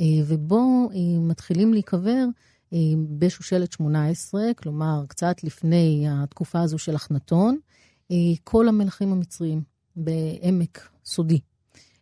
אה, 0.00 0.04
ובו 0.26 0.88
אה, 0.92 1.20
מתחילים 1.20 1.72
להיקבר 1.72 2.24
בשושלת 3.18 3.72
18, 3.72 4.42
כלומר, 4.56 5.04
קצת 5.08 5.44
לפני 5.44 6.06
התקופה 6.10 6.60
הזו 6.60 6.78
של 6.78 6.96
אחנתון, 6.96 7.58
כל 8.44 8.68
המלכים 8.68 9.12
המצריים 9.12 9.62
בעמק 9.96 10.88
סודי. 11.04 11.40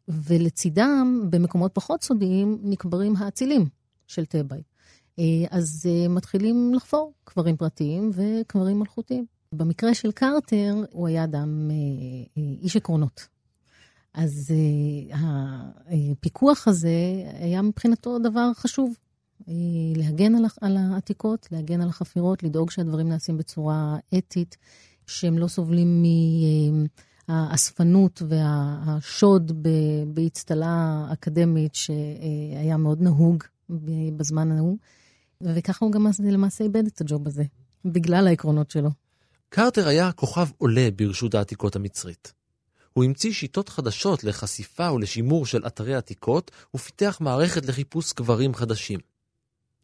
ולצידם, 0.08 1.26
במקומות 1.30 1.70
פחות 1.74 2.02
סודיים, 2.02 2.58
נקברים 2.62 3.16
האצילים 3.16 3.66
של 4.06 4.24
תבאי. 4.24 4.62
אה, 5.18 5.24
אז 5.50 5.86
אה, 5.88 6.08
מתחילים 6.08 6.74
לחפור 6.74 7.12
קברים 7.24 7.56
פרטיים 7.56 8.10
וקברים 8.14 8.78
מלכותיים. 8.78 9.26
במקרה 9.52 9.94
של 9.94 10.12
קרטר, 10.12 10.84
הוא 10.92 11.08
היה 11.08 11.24
אדם, 11.24 11.70
אה, 11.70 12.42
איש 12.62 12.76
עקרונות. 12.76 13.26
אז 14.14 14.54
הפיקוח 16.12 16.68
הזה 16.68 16.88
היה 17.40 17.62
מבחינתו 17.62 18.18
דבר 18.18 18.50
חשוב. 18.54 18.94
להגן 19.96 20.32
על 20.60 20.76
העתיקות, 20.76 21.48
להגן 21.52 21.80
על 21.80 21.88
החפירות, 21.88 22.42
לדאוג 22.42 22.70
שהדברים 22.70 23.08
נעשים 23.08 23.36
בצורה 23.36 23.96
אתית, 24.18 24.56
שהם 25.06 25.38
לא 25.38 25.48
סובלים 25.48 26.02
מ... 26.02 26.06
האספנות 27.28 28.22
והשוד 28.28 29.52
באצטלה 30.14 31.06
אקדמית 31.12 31.74
שהיה 31.74 32.76
מאוד 32.76 33.02
נהוג 33.02 33.44
בזמן 34.16 34.52
ההוא, 34.52 34.76
וככה 35.54 35.84
הוא 35.84 35.92
גם 35.92 36.06
למעשה 36.24 36.64
איבד 36.64 36.86
את 36.86 37.00
הג'וב 37.00 37.26
הזה, 37.26 37.44
בגלל 37.84 38.26
העקרונות 38.26 38.70
שלו. 38.70 38.90
קרטר 39.48 39.88
היה 39.88 40.12
כוכב 40.12 40.48
עולה 40.58 40.88
ברשות 40.96 41.34
העתיקות 41.34 41.76
המצרית. 41.76 42.32
הוא 42.92 43.04
המציא 43.04 43.32
שיטות 43.32 43.68
חדשות 43.68 44.24
לחשיפה 44.24 44.92
ולשימור 44.92 45.46
של 45.46 45.66
אתרי 45.66 45.94
עתיקות, 45.94 46.50
ופיתח 46.74 47.18
מערכת 47.20 47.66
לחיפוש 47.66 48.12
קברים 48.12 48.54
חדשים. 48.54 49.00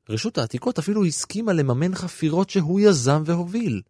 רשות 0.08 0.38
העתיקות 0.38 0.78
אפילו 0.78 1.04
הסכימה 1.04 1.52
לממן 1.52 1.94
חפירות 1.94 2.50
שהוא 2.50 2.80
יזם 2.80 3.22
והוביל. 3.26 3.82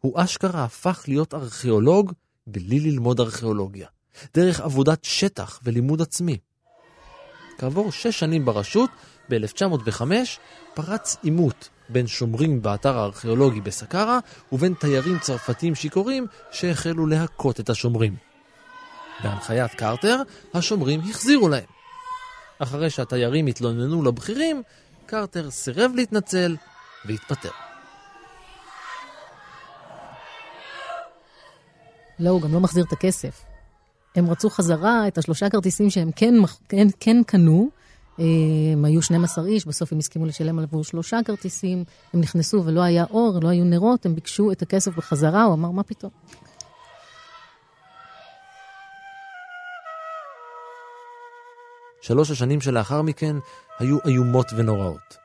הוא 0.00 0.12
אשכרה 0.16 0.64
הפך 0.64 1.04
להיות 1.08 1.34
ארכיאולוג 1.34 2.12
בלי 2.46 2.80
ללמוד 2.80 3.20
ארכיאולוגיה, 3.20 3.88
דרך 4.34 4.60
עבודת 4.60 5.04
שטח 5.04 5.60
ולימוד 5.64 6.02
עצמי. 6.02 6.38
כעבור 7.58 7.92
שש 7.92 8.20
שנים 8.20 8.44
ברשות, 8.44 8.90
ב-1905, 9.30 10.02
פרץ 10.74 11.16
עימות 11.22 11.68
בין 11.88 12.06
שומרים 12.06 12.62
באתר 12.62 12.98
הארכיאולוגי 12.98 13.60
בסקרה 13.60 14.18
ובין 14.52 14.74
תיירים 14.74 15.18
צרפתים 15.18 15.74
שיכורים 15.74 16.26
שהחלו 16.50 17.06
להכות 17.06 17.60
את 17.60 17.70
השומרים. 17.70 18.16
בהנחיית 19.22 19.74
קרטר, 19.74 20.22
השומרים 20.54 21.00
החזירו 21.10 21.48
להם. 21.48 21.64
אחרי 22.58 22.90
שהתיירים 22.90 23.46
התלוננו 23.46 24.02
לבכירים, 24.02 24.62
קרטר 25.06 25.50
סירב 25.50 25.92
להתנצל 25.94 26.56
והתפטר. 27.04 27.50
לא, 32.18 32.30
הוא 32.30 32.42
גם 32.42 32.52
לא 32.52 32.60
מחזיר 32.60 32.84
את 32.84 32.92
הכסף. 32.92 33.44
הם 34.16 34.30
רצו 34.30 34.50
חזרה 34.50 35.08
את 35.08 35.18
השלושה 35.18 35.50
כרטיסים 35.50 35.90
שהם 35.90 36.10
כן, 36.16 36.34
כן, 36.68 36.86
כן 37.00 37.22
קנו. 37.26 37.70
הם 38.20 38.84
היו 38.84 39.02
12 39.02 39.46
איש, 39.46 39.66
בסוף 39.66 39.92
הם 39.92 39.98
הסכימו 39.98 40.26
לשלם 40.26 40.58
עבור 40.58 40.84
שלושה 40.84 41.18
כרטיסים. 41.24 41.84
הם 42.14 42.20
נכנסו 42.20 42.62
ולא 42.64 42.80
היה 42.80 43.04
אור, 43.10 43.38
לא 43.42 43.48
היו 43.48 43.64
נרות, 43.64 44.06
הם 44.06 44.14
ביקשו 44.14 44.52
את 44.52 44.62
הכסף 44.62 44.96
בחזרה, 44.96 45.42
הוא 45.42 45.54
אמר, 45.54 45.70
מה 45.70 45.82
פתאום? 45.82 46.10
שלוש 52.02 52.30
השנים 52.30 52.60
שלאחר 52.60 53.02
מכן 53.02 53.36
היו 53.78 53.98
איומות 54.06 54.46
ונוראות. 54.56 55.16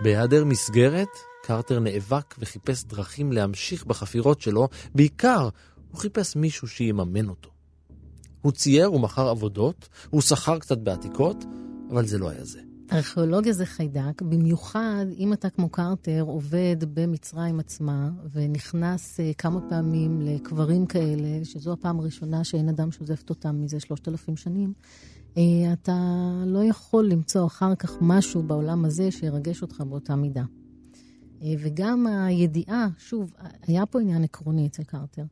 בהיעדר 0.00 0.44
מסגרת, 0.44 1.08
קרטר 1.42 1.80
נאבק 1.80 2.34
וחיפש 2.38 2.84
דרכים 2.84 3.32
להמשיך 3.32 3.84
בחפירות 3.84 4.40
שלו, 4.40 4.68
בעיקר 4.94 5.48
הוא 5.90 6.00
חיפש 6.00 6.36
מישהו 6.36 6.68
שיממן 6.68 7.28
אותו. 7.28 7.50
הוא 8.40 8.52
צייר 8.52 8.92
ומכר 8.92 9.28
עבודות, 9.28 9.88
הוא 10.10 10.20
שכר 10.20 10.58
קצת 10.58 10.78
בעתיקות, 10.78 11.44
אבל 11.94 12.06
זה 12.06 12.18
לא 12.18 12.28
היה 12.30 12.44
זה. 12.44 12.60
ארכיאולוגיה 12.92 13.52
זה 13.52 13.66
חיידק, 13.66 14.22
במיוחד 14.22 15.06
אם 15.18 15.32
אתה 15.32 15.50
כמו 15.50 15.68
קרטר 15.68 16.24
עובד 16.26 16.76
במצרים 16.94 17.60
עצמה 17.60 18.10
ונכנס 18.32 19.20
uh, 19.20 19.22
כמה 19.38 19.60
פעמים 19.68 20.20
לקברים 20.22 20.86
כאלה, 20.86 21.44
שזו 21.44 21.72
הפעם 21.72 22.00
הראשונה 22.00 22.44
שאין 22.44 22.68
אדם 22.68 22.92
שעוזבת 22.92 23.30
אותם 23.30 23.62
מזה 23.62 23.80
שלושת 23.80 24.08
אלפים 24.08 24.36
שנים, 24.36 24.72
uh, 25.34 25.38
אתה 25.72 26.32
לא 26.46 26.64
יכול 26.64 27.06
למצוא 27.06 27.46
אחר 27.46 27.74
כך 27.74 27.96
משהו 28.00 28.42
בעולם 28.42 28.84
הזה 28.84 29.10
שירגש 29.10 29.62
אותך 29.62 29.80
באותה 29.80 30.16
מידה. 30.16 30.44
Uh, 30.44 31.44
וגם 31.58 32.06
הידיעה, 32.06 32.88
שוב, 32.98 33.32
היה 33.66 33.86
פה 33.86 34.00
עניין 34.00 34.24
עקרוני 34.24 34.66
אצל 34.66 34.82
קרטר. 34.82 35.24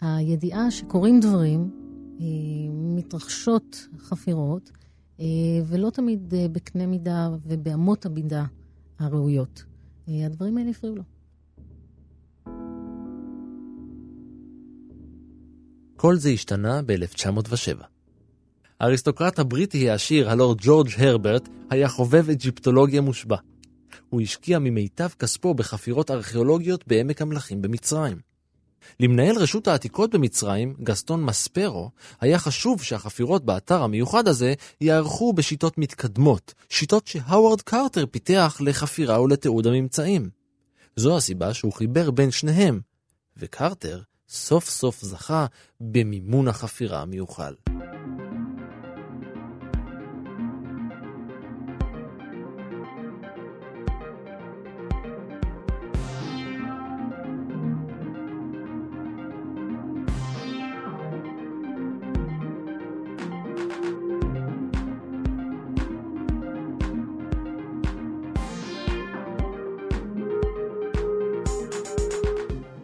הידיעה 0.00 0.70
שקורים 0.70 1.20
דברים, 1.20 1.70
מתרחשות 2.72 3.88
חפירות, 3.98 4.70
ולא 5.66 5.90
תמיד 5.90 6.34
אה, 6.34 6.48
בקנה 6.48 6.86
מידה 6.86 7.28
ובאמות 7.46 8.06
המידה 8.06 8.44
הראויות. 8.98 9.64
הדברים 10.08 10.58
האלה 10.58 10.70
הפריעו 10.70 10.96
לו. 10.96 11.02
כל 15.96 16.16
זה 16.16 16.30
השתנה 16.30 16.82
ב-1907. 16.86 17.84
האריסטוקרט 18.80 19.38
הבריטי 19.38 19.90
העשיר, 19.90 20.30
הלורד 20.30 20.58
ג'ורג' 20.60 20.88
הרברט, 20.98 21.48
היה 21.70 21.88
חובב 21.88 22.30
אג'יפטולוגיה 22.30 23.00
מושבע. 23.00 23.36
הוא 24.10 24.20
השקיע 24.20 24.58
ממיטב 24.58 25.08
כספו 25.18 25.54
בחפירות 25.54 26.10
ארכיאולוגיות 26.10 26.88
בעמק 26.88 27.22
המלכים 27.22 27.62
במצרים. 27.62 28.31
למנהל 29.00 29.36
רשות 29.36 29.68
העתיקות 29.68 30.10
במצרים, 30.10 30.74
גסטון 30.82 31.24
מספרו, 31.24 31.90
היה 32.20 32.38
חשוב 32.38 32.82
שהחפירות 32.82 33.44
באתר 33.44 33.82
המיוחד 33.82 34.28
הזה 34.28 34.54
יערכו 34.80 35.32
בשיטות 35.32 35.78
מתקדמות, 35.78 36.54
שיטות 36.68 37.06
שהאווארד 37.06 37.60
קרטר 37.60 38.04
פיתח 38.10 38.60
לחפירה 38.60 39.20
ולתיעוד 39.20 39.66
הממצאים. 39.66 40.30
זו 40.96 41.16
הסיבה 41.16 41.54
שהוא 41.54 41.72
חיבר 41.72 42.10
בין 42.10 42.30
שניהם, 42.30 42.80
וקרטר 43.36 44.00
סוף 44.28 44.68
סוף 44.68 45.02
זכה 45.02 45.46
במימון 45.80 46.48
החפירה 46.48 47.02
המיוחל. 47.02 47.54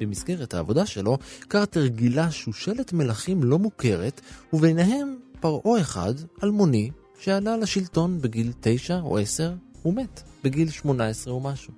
במסגרת 0.00 0.54
העבודה 0.54 0.86
שלו, 0.86 1.18
קרטר 1.48 1.86
גילה 1.86 2.30
שושלת 2.30 2.92
מלכים 2.92 3.44
לא 3.44 3.58
מוכרת, 3.58 4.20
וביניהם 4.52 5.16
פרעה 5.40 5.80
אחד, 5.80 6.14
אלמוני, 6.44 6.90
שעלה 7.18 7.56
לשלטון 7.56 8.20
בגיל 8.20 8.52
תשע 8.60 9.00
או 9.00 9.18
עשר, 9.18 9.54
ומת 9.84 10.22
בגיל 10.44 10.70
שמונה 10.70 11.08
עשרה 11.08 11.34
ומשהו. 11.34 11.72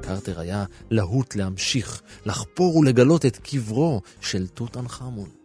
קרטר 0.00 0.40
היה 0.40 0.64
להוט 0.90 1.36
להמשיך, 1.36 2.02
לחפור 2.26 2.76
ולגלות 2.76 3.26
את 3.26 3.36
קברו 3.36 4.00
של 4.20 4.46
תות 4.46 4.76
ענחמון. 4.76 5.43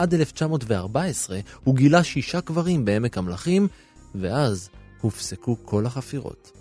עד 0.00 0.14
1914 0.14 1.40
הוא 1.64 1.76
גילה 1.76 2.04
שישה 2.04 2.40
קברים 2.40 2.84
בעמק 2.84 3.18
המלכים, 3.18 3.68
ואז 4.14 4.70
הופסקו 5.00 5.56
כל 5.64 5.86
החפירות. 5.86 6.52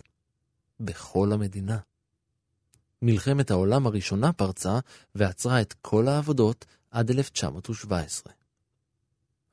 בכל 0.79 1.31
המדינה. 1.33 1.77
מלחמת 3.01 3.51
העולם 3.51 3.87
הראשונה 3.87 4.33
פרצה 4.33 4.79
ועצרה 5.15 5.61
את 5.61 5.73
כל 5.81 6.07
העבודות 6.07 6.65
עד 6.91 7.09
1917. 7.09 8.33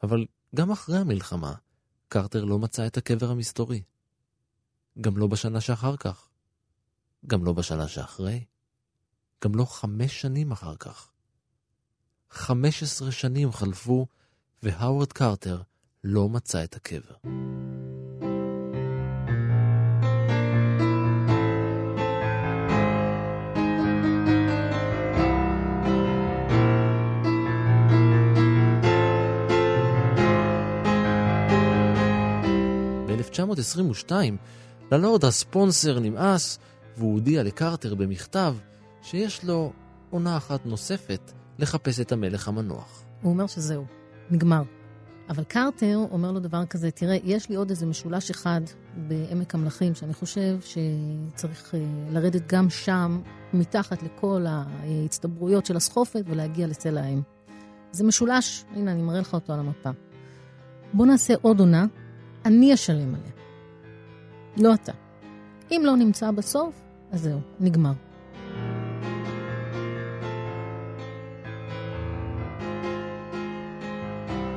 אבל 0.03 0.27
גם 0.55 0.71
אחרי 0.71 0.99
המלחמה, 0.99 1.55
קרטר 2.09 2.45
לא 2.45 2.59
מצא 2.59 2.87
את 2.87 2.97
הקבר 2.97 3.31
המסתורי. 3.31 3.83
גם 5.01 5.17
לא 5.17 5.27
בשנה 5.27 5.61
שאחר 5.61 5.97
כך. 5.97 6.29
גם 7.27 7.45
לא 7.45 7.53
בשנה 7.53 7.89
שאחרי. 7.89 8.45
גם 9.45 9.55
לא 9.55 9.65
חמש 9.65 10.21
שנים 10.21 10.53
אחר 10.53 10.77
כך. 10.77 11.11
חמש 12.31 12.83
עשרה 12.83 13.13
שנים 13.13 13.53
חלפו, 13.53 14.07
והאוורד 14.63 15.13
קרטר 15.13 15.61
לא 16.05 16.29
מצא 16.29 16.65
את 16.65 16.77
הקבר. 16.77 17.15
ב-1922, 33.07 34.13
ללורד 34.93 35.25
הספונסר 35.25 35.99
נמאס, 35.99 36.59
והוא 36.97 37.13
הודיע 37.13 37.43
לקרטר 37.43 37.95
במכתב 37.95 38.55
שיש 39.03 39.45
לו 39.45 39.73
עונה 40.11 40.37
אחת 40.37 40.67
נוספת 40.67 41.33
לחפש 41.59 42.01
את 42.01 42.13
המלך 42.13 42.49
המנוח. 42.49 43.03
הוא 43.23 43.33
אומר 43.33 43.47
שזהו, 43.47 43.85
נגמר. 44.31 44.63
אבל 45.29 45.45
קרטר 45.45 46.07
אומר 46.11 46.33
לו 46.33 46.41
דבר 46.41 46.67
כזה, 46.67 46.91
תראה, 46.91 47.17
יש 47.25 47.49
לי 47.49 47.57
עוד 47.57 47.71
איזה 47.71 47.87
משולש 47.87 48.31
אחד 48.31 48.61
בעמק 49.09 49.55
המלכים, 49.55 49.95
שאני 49.95 50.15
חושב 50.15 50.59
שצריך 50.61 51.75
אה, 51.75 51.81
לרדת 52.11 52.53
גם 52.53 52.71
שם, 52.71 53.21
מתחת 53.53 54.03
לכל 54.03 54.45
ההצטברויות 54.49 55.67
של 55.67 55.77
הסחופת, 55.77 56.23
ולהגיע 56.27 56.67
לצלע 56.67 57.01
האם. 57.01 57.21
זה 57.93 58.05
משולש, 58.05 58.65
הנה, 58.75 58.93
אני 58.93 59.03
מראה 59.03 59.21
לך 59.21 59.35
אותו 59.35 59.53
על 59.53 59.59
המפה. 59.59 59.91
בוא 60.93 61.07
נעשה 61.07 61.35
עוד 61.43 61.61
עונה, 61.61 61.87
אני 62.45 62.75
אשלם 62.75 63.15
עליה. 63.15 63.33
לא 64.57 64.75
אתה. 64.75 64.93
אם 65.71 65.83
לא 65.85 65.97
נמצא 65.97 66.31
בסוף, 66.31 66.83
אז 67.13 67.23
זהו, 67.23 67.41
נגמר. 67.61 67.93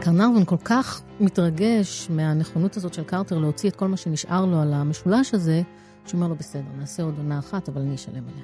קרנרבן 0.02 0.46
כל 0.46 0.58
כך 0.64 1.02
מתרגש 1.20 2.08
מהנכונות 2.10 2.78
הזאת 2.78 2.94
של 2.94 3.04
קרטר 3.04 3.38
להוציא 3.38 3.70
את 3.70 3.76
כל 3.76 3.88
מה 3.88 3.98
שנשאר 3.98 4.46
לו 4.46 4.62
על 4.62 4.74
המשולש 4.74 5.34
הזה, 5.34 5.62
שהוא 6.06 6.18
אומר 6.18 6.28
לו, 6.28 6.36
בסדר, 6.36 6.62
נעשה 6.78 7.04
עוד 7.04 7.18
עונה 7.18 7.40
אחת, 7.40 7.70
אבל 7.70 7.82
אני 7.82 7.96
אשלם 7.96 8.24
עליה. 8.28 8.44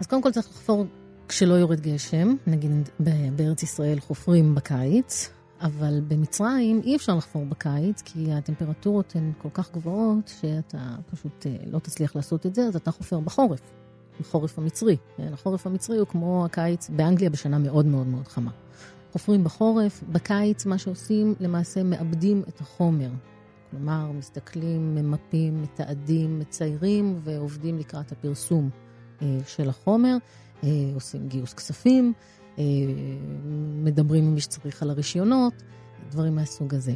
אז 0.00 0.06
קודם 0.06 0.22
כל 0.22 0.30
צריך 0.30 0.46
לחפור 0.46 0.86
כשלא 1.28 1.54
יורד 1.54 1.80
גשם, 1.80 2.34
נגיד 2.46 2.88
בארץ 3.36 3.62
ישראל 3.62 4.00
חופרים 4.00 4.54
בקיץ, 4.54 5.30
אבל 5.60 6.00
במצרים 6.08 6.80
אי 6.84 6.96
אפשר 6.96 7.14
לחפור 7.14 7.46
בקיץ, 7.46 8.02
כי 8.02 8.32
הטמפרטורות 8.32 9.16
הן 9.16 9.32
כל 9.38 9.48
כך 9.54 9.72
גבוהות, 9.72 10.32
שאתה 10.40 10.96
פשוט 11.10 11.46
אה, 11.46 11.56
לא 11.66 11.78
תצליח 11.78 12.16
לעשות 12.16 12.46
את 12.46 12.54
זה, 12.54 12.62
אז 12.62 12.76
אתה 12.76 12.90
חופר 12.90 13.20
בחורף, 13.20 13.60
בחורף 14.20 14.58
המצרי. 14.58 14.96
כן, 15.16 15.32
החורף 15.32 15.66
המצרי 15.66 15.98
הוא 15.98 16.06
כמו 16.06 16.44
הקיץ 16.44 16.90
באנגליה 16.90 17.30
בשנה 17.30 17.58
מאוד 17.58 17.86
מאוד 17.86 18.06
מאוד 18.06 18.28
חמה. 18.28 18.50
חופרים 19.12 19.44
בחורף, 19.44 20.02
בקיץ 20.12 20.66
מה 20.66 20.78
שעושים, 20.78 21.34
למעשה 21.40 21.82
מאבדים 21.82 22.42
את 22.48 22.60
החומר. 22.60 23.10
כלומר, 23.70 24.12
מסתכלים, 24.12 24.94
ממפים, 24.94 25.62
מתעדים, 25.62 26.38
מציירים 26.38 27.20
ועובדים 27.24 27.78
לקראת 27.78 28.12
הפרסום 28.12 28.70
אה, 29.22 29.38
של 29.46 29.68
החומר, 29.68 30.16
אה, 30.64 30.68
עושים 30.94 31.28
גיוס 31.28 31.54
כספים. 31.54 32.12
אה, 32.58 32.64
מדברים 33.84 34.24
עם 34.24 34.34
מי 34.34 34.40
שצריך 34.40 34.82
על 34.82 34.90
הרישיונות, 34.90 35.54
דברים 36.10 36.34
מהסוג 36.34 36.74
הזה. 36.74 36.94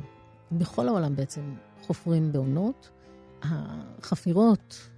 בכל 0.52 0.88
העולם 0.88 1.16
בעצם 1.16 1.54
חופרים 1.82 2.32
בעונות. 2.32 2.90
החפירות 3.42 4.88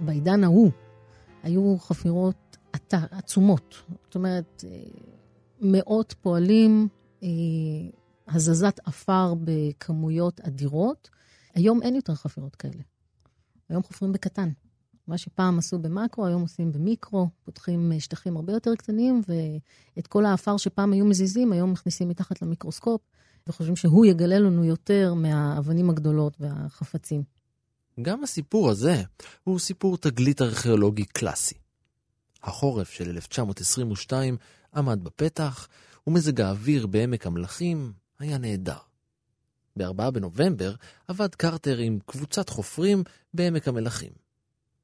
בעידן 0.00 0.44
ההוא 0.44 0.70
היו 1.42 1.76
חפירות 1.78 2.56
עצומות. 2.92 3.82
זאת 4.04 4.14
אומרת, 4.14 4.64
אה, 4.68 4.82
מאות 5.60 6.14
פועלים, 6.20 6.88
אה, 7.22 7.28
הזזת 8.28 8.80
עפר 8.84 9.34
בכמויות 9.44 10.40
אדירות. 10.40 11.10
היום 11.54 11.82
אין 11.82 11.94
יותר 11.94 12.14
חפירות 12.14 12.56
כאלה. 12.56 12.82
היום 13.68 13.82
חופרים 13.82 14.12
בקטן. 14.12 14.48
מה 15.06 15.18
שפעם 15.18 15.58
עשו 15.58 15.78
במקרו, 15.78 16.26
היום 16.26 16.42
עושים 16.42 16.72
במיקרו, 16.72 17.28
פותחים 17.44 17.92
אה, 17.92 18.00
שטחים 18.00 18.36
הרבה 18.36 18.52
יותר 18.52 18.74
קטנים, 18.74 19.22
ואת 19.28 20.06
כל 20.06 20.24
האפר 20.24 20.56
שפעם 20.56 20.92
היו 20.92 21.04
מזיזים, 21.04 21.52
היום 21.52 21.72
מכניסים 21.72 22.08
מתחת 22.08 22.42
למיקרוסקופ, 22.42 23.00
וחושבים 23.46 23.76
שהוא 23.76 24.06
יגלה 24.06 24.38
לנו 24.38 24.64
יותר 24.64 25.14
מהאבנים 25.14 25.90
הגדולות 25.90 26.36
והחפצים. 26.40 27.22
גם 28.02 28.24
הסיפור 28.24 28.70
הזה 28.70 29.02
הוא 29.44 29.58
סיפור 29.58 29.96
תגלית 29.96 30.42
ארכיאולוגי 30.42 31.04
קלאסי. 31.04 31.54
החורף 32.42 32.90
של 32.90 33.10
1922 33.10 34.36
עמד 34.74 35.04
בפתח, 35.04 35.68
ומזג 36.06 36.40
האוויר 36.40 36.86
בעמק 36.86 37.26
המלכים 37.26 37.92
היה 38.18 38.38
נהדר. 38.38 38.78
ב-4 39.76 40.10
בנובמבר 40.10 40.74
עבד 41.08 41.34
קרטר 41.34 41.78
עם 41.78 41.98
קבוצת 42.06 42.48
חופרים 42.48 43.02
בעמק 43.34 43.68
המלכים. 43.68 44.21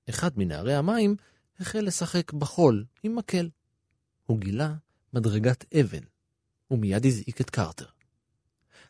אחד 0.08 0.30
מנערי 0.38 0.74
המים 0.74 1.16
החל 1.60 1.80
לשחק 1.80 2.32
בחול 2.32 2.84
עם 3.02 3.16
מקל. 3.16 3.50
הוא 4.26 4.38
גילה 4.38 4.74
מדרגת 5.12 5.74
אבן, 5.74 6.02
ומיד 6.70 7.06
הזעיק 7.06 7.40
את 7.40 7.50
קרטר. 7.50 7.86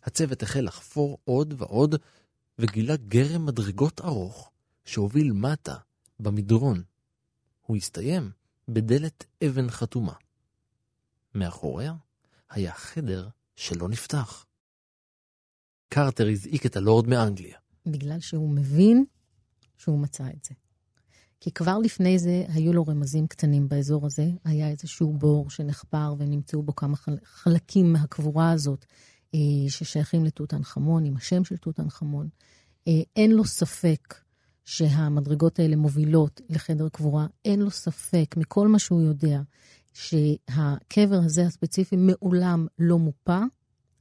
הצוות 0.02 0.42
החל 0.42 0.60
לחפור 0.60 1.18
עוד 1.24 1.54
ועוד, 1.56 1.94
וגילה 2.58 2.96
גרם 2.96 3.46
מדרגות 3.46 4.00
ארוך 4.00 4.50
שהוביל 4.84 5.32
מטה, 5.32 5.76
במדרון. 6.20 6.82
הוא 7.66 7.76
הסתיים 7.76 8.30
בדלת 8.68 9.24
אבן 9.44 9.70
חתומה. 9.70 10.14
מאחוריה 11.34 11.94
היה 12.50 12.72
חדר 12.72 13.28
שלא 13.56 13.88
נפתח. 13.88 14.46
קרטר 15.88 16.28
הזעיק 16.28 16.66
את 16.66 16.76
הלורד 16.76 17.06
מאנגליה. 17.06 17.58
בגלל 17.86 18.20
שהוא 18.20 18.50
מבין 18.50 19.04
שהוא 19.76 19.98
מצא 19.98 20.24
את 20.36 20.44
זה. 20.44 20.54
כי 21.40 21.50
כבר 21.50 21.78
לפני 21.78 22.18
זה 22.18 22.44
היו 22.48 22.72
לו 22.72 22.84
רמזים 22.86 23.26
קטנים 23.26 23.68
באזור 23.68 24.06
הזה. 24.06 24.30
היה 24.44 24.68
איזשהו 24.68 25.12
בור 25.12 25.50
שנחפר 25.50 26.14
ונמצאו 26.18 26.62
בו 26.62 26.74
כמה 26.74 26.96
חלקים 27.24 27.92
מהקבורה 27.92 28.50
הזאת 28.50 28.84
אה, 29.34 29.40
ששייכים 29.68 30.24
לתות 30.24 30.52
ענחמון, 30.52 31.04
עם 31.04 31.16
השם 31.16 31.44
של 31.44 31.56
תות 31.56 31.78
ענחמון. 31.78 32.28
אה, 32.88 32.92
אין 33.16 33.30
לו 33.30 33.44
ספק 33.44 34.14
שהמדרגות 34.64 35.58
האלה 35.58 35.76
מובילות 35.76 36.40
לחדר 36.48 36.88
קבורה. 36.88 37.26
אין 37.44 37.60
לו 37.60 37.70
ספק, 37.70 38.34
מכל 38.36 38.68
מה 38.68 38.78
שהוא 38.78 39.02
יודע, 39.02 39.40
שהקבר 39.94 41.20
הזה 41.24 41.46
הספציפי 41.46 41.96
מעולם 41.96 42.66
לא 42.78 42.98
מופה 42.98 43.40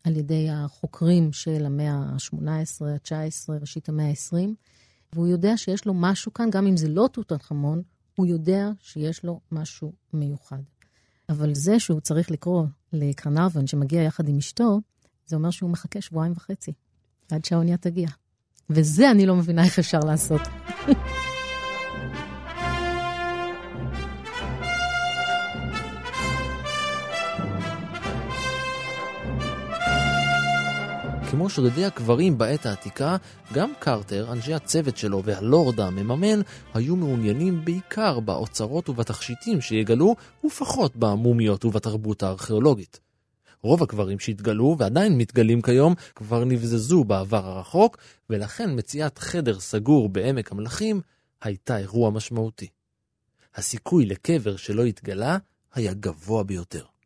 על 0.04 0.18
ידי 0.18 0.50
החוקרים 0.50 1.34
של 1.34 1.66
המאה 1.66 1.94
ה-18, 1.94 2.86
ה-19, 2.86 3.52
ראשית 3.62 3.90
המאה 3.90 4.10
ה-20. 4.10 4.50
והוא 5.14 5.28
יודע 5.28 5.58
שיש 5.58 5.86
לו 5.86 5.94
משהו 5.94 6.34
כאן, 6.34 6.50
גם 6.50 6.68
אם 6.68 6.78
זה 6.78 6.90
לא 6.90 7.10
תות 7.12 7.32
ענחמון, 7.32 7.82
הוא 8.16 8.26
יודע 8.26 8.70
שיש 8.80 9.24
לו 9.24 9.40
משהו 9.52 9.94
מיוחד. 10.14 10.62
אבל 11.30 11.56
זה 11.56 11.80
שהוא 11.80 12.00
צריך 12.00 12.32
לקרוא 12.32 12.66
לקרנרבן, 12.94 13.68
שמגיע 13.68 14.02
יחד 14.02 14.30
עם 14.30 14.38
אשתו, 14.38 14.82
זה 15.26 15.36
אומר 15.36 15.50
שהוא 15.50 15.70
מחכה 15.70 16.02
שבועיים 16.02 16.34
וחצי 16.36 16.74
עד 17.32 17.46
שהאונייה 17.46 17.78
תגיע. 17.78 18.08
וזה 18.70 19.12
אני 19.12 19.26
לא 19.26 19.36
מבינה 19.36 19.64
איך 19.64 19.80
אפשר 19.80 20.00
לעשות. 20.00 20.42
כמו 31.32 31.50
שודדי 31.50 31.86
הקברים 31.86 32.38
בעת 32.38 32.66
העתיקה, 32.66 33.18
גם 33.54 33.72
קרטר, 33.80 34.32
אנשי 34.32 34.54
הצוות 34.54 34.98
שלו 34.98 35.24
והלורד 35.24 35.80
המממן 35.80 36.42
היו 36.74 36.96
מעוניינים 36.96 37.66
בעיקר 37.66 38.20
באוצרות 38.20 38.90
ובתכשיטים 38.90 39.62
שיגלו, 39.62 40.16
ופחות 40.46 40.96
במומיות 40.96 41.66
ובתרבות 41.66 42.24
הארכיאולוגית. 42.24 43.00
רוב 43.62 43.84
הקברים 43.84 44.20
שהתגלו 44.20 44.76
ועדיין 44.80 45.18
מתגלים 45.18 45.62
כיום 45.62 45.94
כבר 46.16 46.46
נבזזו 46.46 47.04
בעבר 47.04 47.48
הרחוק, 47.48 47.98
ולכן 48.30 48.70
מציאת 48.76 49.18
חדר 49.18 49.60
סגור 49.60 50.10
בעמק 50.10 50.52
המלכים 50.52 51.02
הייתה 51.42 51.78
אירוע 51.78 52.10
משמעותי. 52.10 52.68
הסיכוי 53.56 54.06
לקבר 54.06 54.56
שלא 54.56 54.86
התגלה 54.86 55.38
היה 55.74 55.94
גבוה 55.94 56.44
ביותר. 56.44 56.97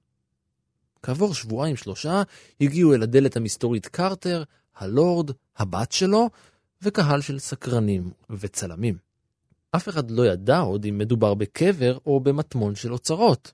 כעבור 1.03 1.33
שבועיים 1.33 1.75
שלושה 1.75 2.23
הגיעו 2.61 2.93
אל 2.93 3.03
הדלת 3.03 3.37
המסתורית 3.37 3.87
קרטר, 3.87 4.43
הלורד, 4.75 5.31
הבת 5.57 5.91
שלו, 5.91 6.29
וקהל 6.81 7.21
של 7.21 7.39
סקרנים 7.39 8.11
וצלמים. 8.29 8.97
אף 9.71 9.89
אחד 9.89 10.11
לא 10.11 10.25
ידע 10.25 10.59
עוד 10.59 10.85
אם 10.85 10.97
מדובר 10.97 11.33
בקבר 11.33 11.97
או 12.05 12.19
במטמון 12.19 12.75
של 12.75 12.93
אוצרות. 12.93 13.51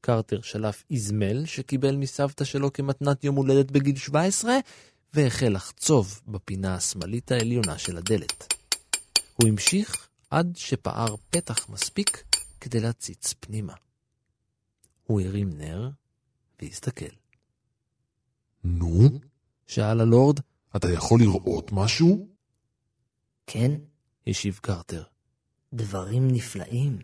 קרטר 0.00 0.40
שלף 0.40 0.84
איזמל 0.90 1.46
שקיבל 1.46 1.96
מסבתא 1.96 2.44
שלו 2.44 2.72
כמתנת 2.72 3.24
יום 3.24 3.36
הולדת 3.36 3.70
בגיל 3.70 3.96
17, 3.96 4.52
והחל 5.14 5.48
לחצוב 5.48 6.20
בפינה 6.28 6.74
השמאלית 6.74 7.32
העליונה 7.32 7.78
של 7.78 7.96
הדלת. 7.96 8.54
הוא 9.36 9.48
המשיך 9.48 10.08
עד 10.30 10.52
שפער 10.56 11.14
פתח 11.30 11.68
מספיק 11.68 12.24
כדי 12.60 12.80
להציץ 12.80 13.34
פנימה. 13.40 13.72
הוא 15.06 15.20
הרים 15.20 15.50
נר 15.58 15.88
והסתכל. 16.62 17.14
נו, 18.64 19.08
שאל 19.66 20.00
הלורד, 20.00 20.40
אתה 20.76 20.92
יכול 20.92 21.20
לראות 21.20 21.72
משהו? 21.72 22.28
כן, 23.46 23.72
השיב 24.26 24.58
קרטר. 24.62 25.02
דברים 25.74 26.28
נפלאים. 26.30 26.98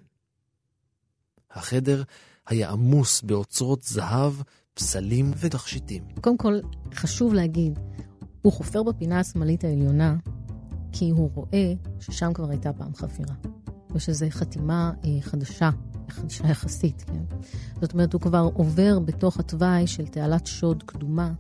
החדר 1.51 2.03
היה 2.47 2.71
עמוס 2.71 3.23
באוצרות 3.23 3.83
זהב, 3.83 4.33
פסלים 4.75 5.31
ותכשיטים. 5.39 6.05
קודם 6.21 6.37
כל, 6.37 6.55
חשוב 6.95 7.35
להגיד, 7.35 7.79
הוא 8.43 8.53
חופר 8.53 8.83
בפינה 8.83 9.21
השמאלית 9.21 9.65
העליונה, 9.65 10.17
כי 10.93 11.11
הוא 11.11 11.31
רואה 11.35 11.73
ששם 12.01 12.33
כבר 12.33 12.51
הייתה 12.51 12.73
פעם 12.73 12.95
חפירה, 12.95 13.35
ושזו 13.95 14.27
חתימה 14.31 14.93
אה, 15.05 15.23
חדשה, 15.23 15.71
חדשה 15.71 15.94
יחסית, 16.51 17.05
כן? 17.07 17.37
זאת 17.81 17.93
אומרת, 17.93 18.13
הוא 18.13 18.21
כבר 18.21 18.49
עובר 18.55 18.99
בתוך 18.99 19.41
התוואי 19.41 19.87
של 19.87 20.07
תעלת 20.07 20.47
שוד 20.47 20.83
קדומה, 20.83 21.33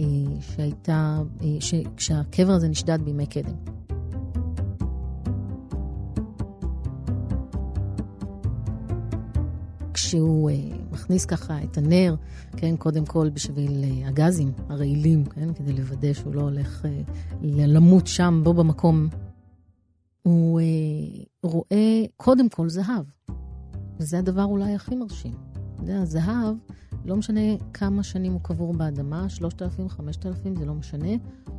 אה, 0.00 0.04
שהייתה, 0.40 1.18
אה, 1.42 1.80
כשהקבר 1.96 2.52
הזה 2.52 2.68
נשדד 2.68 3.02
בימי 3.02 3.26
קדם. 3.26 3.54
כשהוא 9.94 10.50
אה, 10.50 10.56
מכניס 10.90 11.24
ככה 11.24 11.62
את 11.62 11.78
הנר, 11.78 12.14
כן, 12.56 12.76
קודם 12.76 13.06
כל 13.06 13.30
בשביל 13.30 13.84
אה, 13.84 14.08
הגזים 14.08 14.52
הרעילים, 14.68 15.24
כן, 15.24 15.54
כדי 15.54 15.72
לוודא 15.72 16.12
שהוא 16.12 16.34
לא 16.34 16.40
הולך 16.40 16.84
אה, 16.84 17.00
למות 17.42 18.06
שם, 18.06 18.40
בו 18.44 18.54
במקום, 18.54 19.08
הוא 20.22 20.60
אה, 20.60 20.64
רואה 21.42 22.04
קודם 22.16 22.48
כל 22.48 22.68
זהב. 22.68 23.04
וזה 23.98 24.18
הדבר 24.18 24.44
אולי 24.44 24.74
הכי 24.74 24.94
מרשים. 24.94 25.34
אתה 25.74 25.82
יודע, 25.82 26.04
זהב, 26.04 26.54
לא 27.04 27.16
משנה 27.16 27.40
כמה 27.74 28.02
שנים 28.02 28.32
הוא 28.32 28.40
קבור 28.40 28.74
באדמה, 28.74 29.28
3,000, 29.28 29.88
5,000, 29.88 30.56
זה 30.56 30.64
לא 30.64 30.74
משנה, 30.74 31.10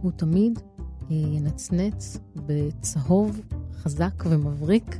הוא 0.01 0.11
תמיד 0.11 0.59
אה, 1.11 1.15
ינצנץ 1.15 2.17
בצהוב 2.35 3.41
חזק 3.73 4.23
ומבריק. 4.25 4.99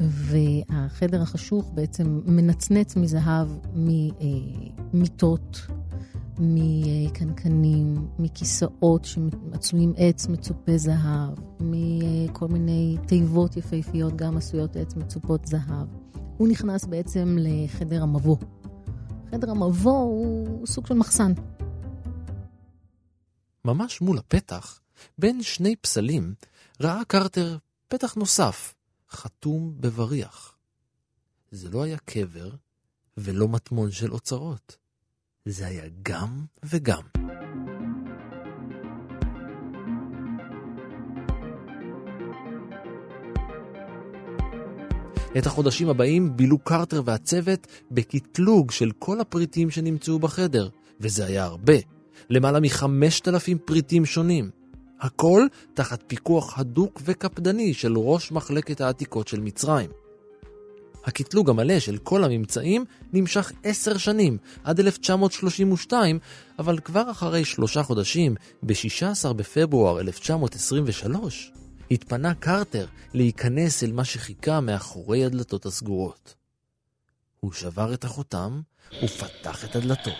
והחדר 0.00 1.22
החשוך 1.22 1.70
בעצם 1.74 2.20
מנצנץ 2.26 2.96
מזהב 2.96 3.48
ממיטות, 4.92 5.66
מקנקנים, 6.38 8.08
מכיסאות 8.18 9.04
שעשויים 9.04 9.92
עץ 9.96 10.28
מצופה 10.28 10.76
זהב, 10.76 11.38
מכל 11.60 12.48
מיני 12.48 12.96
תיבות 13.06 13.56
יפהפיות 13.56 14.16
גם 14.16 14.36
עשויות 14.36 14.76
עץ 14.76 14.96
מצופות 14.96 15.46
זהב. 15.46 15.86
הוא 16.38 16.48
נכנס 16.48 16.84
בעצם 16.84 17.36
לחדר 17.40 18.02
המבוא. 18.02 18.36
חדר 19.30 19.50
המבוא 19.50 20.00
הוא 20.02 20.66
סוג 20.66 20.86
של 20.86 20.94
מחסן. 20.94 21.32
ממש 23.64 24.00
מול 24.00 24.18
הפתח, 24.18 24.80
בין 25.18 25.42
שני 25.42 25.76
פסלים, 25.76 26.34
ראה 26.80 27.04
קרטר 27.04 27.58
פתח 27.88 28.14
נוסף, 28.14 28.74
חתום 29.10 29.74
בבריח. 29.80 30.56
זה 31.50 31.70
לא 31.70 31.82
היה 31.82 31.98
קבר 31.98 32.50
ולא 33.16 33.48
מטמון 33.48 33.90
של 33.90 34.12
אוצרות. 34.12 34.76
זה 35.44 35.66
היה 35.66 35.84
גם 36.02 36.44
וגם. 36.62 37.02
את 45.36 45.46
החודשים 45.46 45.88
הבאים 45.88 46.36
בילו 46.36 46.58
קרטר 46.58 47.02
והצוות 47.04 47.66
בקטלוג 47.90 48.70
של 48.70 48.90
כל 48.98 49.20
הפריטים 49.20 49.70
שנמצאו 49.70 50.18
בחדר, 50.18 50.68
וזה 51.00 51.26
היה 51.26 51.44
הרבה. 51.44 51.74
למעלה 52.30 52.60
מחמשת 52.60 53.28
אלפים 53.28 53.58
פריטים 53.58 54.06
שונים. 54.06 54.50
הכל 55.00 55.46
תחת 55.74 56.04
פיקוח 56.06 56.58
הדוק 56.58 57.00
וקפדני 57.04 57.74
של 57.74 57.98
ראש 57.98 58.32
מחלקת 58.32 58.80
העתיקות 58.80 59.28
של 59.28 59.40
מצרים. 59.40 59.90
הקטלוג 61.04 61.50
המלא 61.50 61.78
של 61.78 61.98
כל 61.98 62.24
הממצאים 62.24 62.84
נמשך 63.12 63.52
עשר 63.62 63.96
שנים, 63.96 64.38
עד 64.64 64.80
1932, 64.80 66.18
אבל 66.58 66.78
כבר 66.78 67.10
אחרי 67.10 67.44
שלושה 67.44 67.82
חודשים, 67.82 68.34
ב-16 68.62 69.32
בפברואר 69.32 70.00
1923, 70.00 71.52
התפנה 71.90 72.34
קרטר 72.34 72.86
להיכנס 73.14 73.82
אל 73.82 73.92
מה 73.92 74.04
שחיכה 74.04 74.60
מאחורי 74.60 75.24
הדלתות 75.24 75.66
הסגורות. 75.66 76.34
הוא 77.40 77.52
שבר 77.52 77.94
את 77.94 78.04
החותם 78.04 78.60
ופתח 79.04 79.64
את 79.64 79.76
הדלתות. 79.76 80.14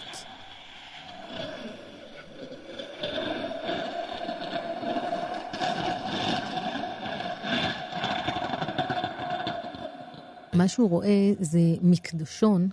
מה 10.55 10.69
שהוא 10.69 10.91
רואה 10.91 11.33
זה 11.41 11.61
מקדשון 11.83 12.69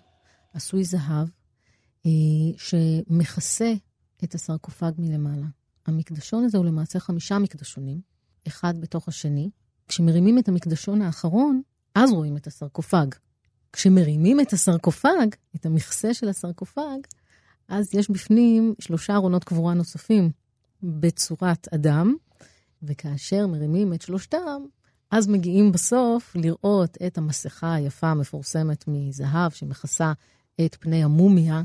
עשוי 0.53 0.83
זהב, 0.83 1.27
אה, 2.05 2.11
שמכסה 2.57 3.73
את 4.23 4.35
הסרקופג 4.35 4.91
מלמעלה. 4.97 5.47
המקדשון 5.85 6.43
הזה 6.43 6.57
הוא 6.57 6.65
למעשה 6.65 6.99
חמישה 6.99 7.39
מקדשונים, 7.39 8.14
אחד 8.47 8.81
בתוך 8.81 9.07
השני. 9.07 9.49
כשמרימים 9.87 10.39
את 10.39 10.47
המקדשון 10.47 11.01
האחרון, 11.01 11.61
אז 11.95 12.11
רואים 12.11 12.37
את 12.37 12.47
הסרקופג. 12.47 13.07
כשמרימים 13.73 14.39
את 14.39 14.53
הסרקופג, 14.53 15.27
את 15.55 15.65
המכסה 15.65 16.13
של 16.13 16.29
הסרקופג, 16.29 16.97
אז 17.67 17.93
יש 17.93 18.09
בפנים 18.09 18.73
שלושה 18.79 19.15
ארונות 19.15 19.43
קבורה 19.43 19.73
נוספים 19.73 20.31
בצורת 20.83 21.73
אדם, 21.73 22.15
וכאשר 22.83 23.47
מרימים 23.47 23.93
את 23.93 24.01
שלושתם, 24.01 24.61
אז 25.11 25.27
מגיעים 25.27 25.71
בסוף 25.71 26.35
לראות 26.35 26.97
את 27.07 27.17
המסכה 27.17 27.73
היפה 27.73 28.07
המפורסמת 28.07 28.85
מזהב 28.87 29.51
שמכסה 29.51 30.13
את 30.65 30.75
פני 30.79 31.03
המומיה 31.03 31.61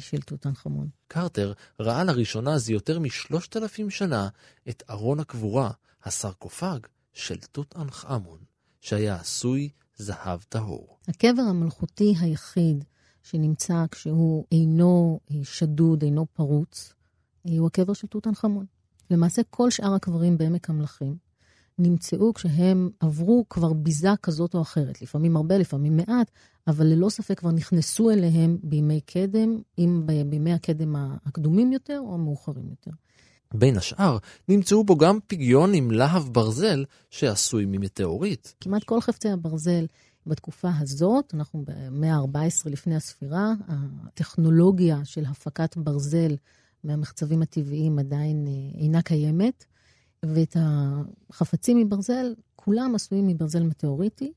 של 0.00 0.20
תותנחמון. 0.20 0.88
קרטר 1.08 1.52
ראה 1.80 2.04
לראשונה 2.04 2.58
זה 2.58 2.72
יותר 2.72 2.98
משלושת 2.98 3.56
אלפים 3.56 3.90
שנה 3.90 4.28
את 4.68 4.82
ארון 4.90 5.20
הקבורה, 5.20 5.70
הסרקופג 6.04 6.78
של 7.12 7.36
תותנחמון, 7.36 8.38
שהיה 8.80 9.16
עשוי 9.16 9.68
זהב 9.96 10.40
טהור. 10.48 10.98
הקבר 11.08 11.42
המלכותי 11.42 12.14
היחיד 12.20 12.84
שנמצא 13.22 13.84
כשהוא 13.90 14.44
אינו 14.52 15.20
אה, 15.30 15.36
שדוד, 15.44 16.02
אינו 16.02 16.26
פרוץ, 16.32 16.92
אה, 17.48 17.58
הוא 17.58 17.66
הקבר 17.66 17.92
של 17.92 18.06
תותנחמון. 18.06 18.66
למעשה 19.10 19.42
כל 19.50 19.70
שאר 19.70 19.94
הקברים 19.94 20.38
בעמק 20.38 20.70
המלכים 20.70 21.16
נמצאו 21.78 22.34
כשהם 22.34 22.90
עברו 23.00 23.44
כבר 23.50 23.72
ביזה 23.72 24.08
כזאת 24.22 24.54
או 24.54 24.62
אחרת, 24.62 25.02
לפעמים 25.02 25.36
הרבה, 25.36 25.58
לפעמים 25.58 25.96
מעט, 25.96 26.30
אבל 26.66 26.86
ללא 26.86 27.08
ספק 27.08 27.38
כבר 27.38 27.50
נכנסו 27.50 28.10
אליהם 28.10 28.58
בימי 28.62 29.00
קדם, 29.00 29.58
אם 29.78 30.02
בימי 30.30 30.52
הקדם 30.52 30.96
הקדומים 31.26 31.72
יותר 31.72 32.00
או 32.04 32.14
המאוחרים 32.14 32.70
יותר. 32.70 32.90
בין 33.54 33.76
השאר, 33.76 34.18
נמצאו 34.48 34.84
בו 34.84 34.96
גם 34.96 35.18
פגיון 35.26 35.74
עם 35.74 35.90
להב 35.90 36.28
ברזל 36.32 36.84
שעשוי 37.10 37.64
ממטאורית. 37.68 38.54
כמעט 38.60 38.84
כל 38.84 39.00
חפצי 39.00 39.28
הברזל 39.28 39.86
בתקופה 40.26 40.70
הזאת, 40.78 41.34
אנחנו 41.34 41.64
במאה 41.66 42.14
ה-14 42.14 42.70
לפני 42.70 42.96
הספירה, 42.96 43.52
הטכנולוגיה 43.68 45.04
של 45.04 45.24
הפקת 45.24 45.76
ברזל 45.76 46.36
מהמחצבים 46.84 47.42
הטבעיים 47.42 47.98
עדיין 47.98 48.46
אה, 48.48 48.80
אינה 48.80 49.02
קיימת, 49.02 49.64
ואת 50.26 50.56
החפצים 51.30 51.78
מברזל, 51.78 52.34
כולם 52.56 52.94
עשויים 52.94 53.26
מברזל 53.26 53.62
מטאוריטי, 53.62 54.32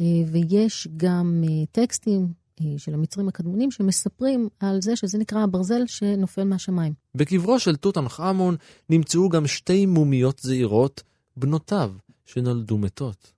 אה, 0.00 0.06
ויש 0.32 0.88
גם 0.96 1.44
אה, 1.44 1.66
טקסטים 1.72 2.28
של 2.76 2.94
המצרים 2.94 3.28
הקדמונים 3.28 3.70
שמספרים 3.70 4.48
על 4.60 4.82
זה 4.82 4.96
שזה 4.96 5.18
נקרא 5.18 5.42
הברזל 5.42 5.86
שנופל 5.86 6.44
מהשמיים. 6.44 6.92
בקברו 7.14 7.58
של 7.58 7.76
תות 7.76 7.96
ענח' 7.96 8.20
אמון 8.20 8.56
נמצאו 8.90 9.28
גם 9.28 9.46
שתי 9.46 9.86
מומיות 9.86 10.38
זעירות, 10.38 11.02
בנותיו, 11.36 11.92
שנולדו 12.26 12.78
מתות. 12.78 13.32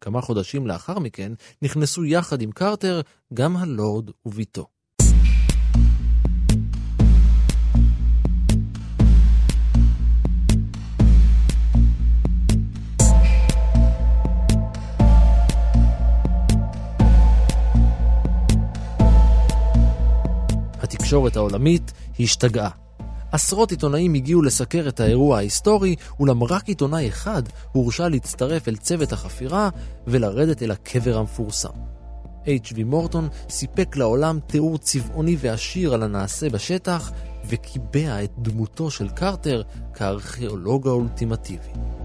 כמה 0.00 0.20
חודשים 0.20 0.66
לאחר 0.66 0.98
מכן 0.98 1.32
נכנסו 1.62 2.04
יחד 2.04 2.42
עם 2.42 2.50
קרטר 2.50 3.00
גם 3.34 3.56
הלורד 3.56 4.10
וביתו. 4.26 4.66
התקשורת 21.12 21.36
העולמית 21.36 21.92
השתגעה. 22.20 22.70
עשרות 23.32 23.70
עיתונאים 23.70 24.14
הגיעו 24.14 24.42
לסקר 24.42 24.88
את 24.88 25.00
האירוע 25.00 25.36
ההיסטורי, 25.36 25.96
אולם 26.20 26.42
רק 26.42 26.68
עיתונאי 26.68 27.08
אחד 27.08 27.42
הורשה 27.72 28.08
להצטרף 28.08 28.68
אל 28.68 28.76
צוות 28.76 29.12
החפירה 29.12 29.68
ולרדת 30.06 30.62
אל 30.62 30.70
הקבר 30.70 31.18
המפורסם. 31.18 31.68
H.V. 32.44 32.84
מורטון 32.84 33.28
סיפק 33.48 33.96
לעולם 33.96 34.38
תיאור 34.46 34.78
צבעוני 34.78 35.36
ועשיר 35.40 35.94
על 35.94 36.02
הנעשה 36.02 36.48
בשטח, 36.48 37.12
וקיבע 37.48 38.24
את 38.24 38.30
דמותו 38.38 38.90
של 38.90 39.08
קרטר 39.08 39.62
כארכיאולוג 39.94 40.88
האולטימטיבי. 40.88 42.01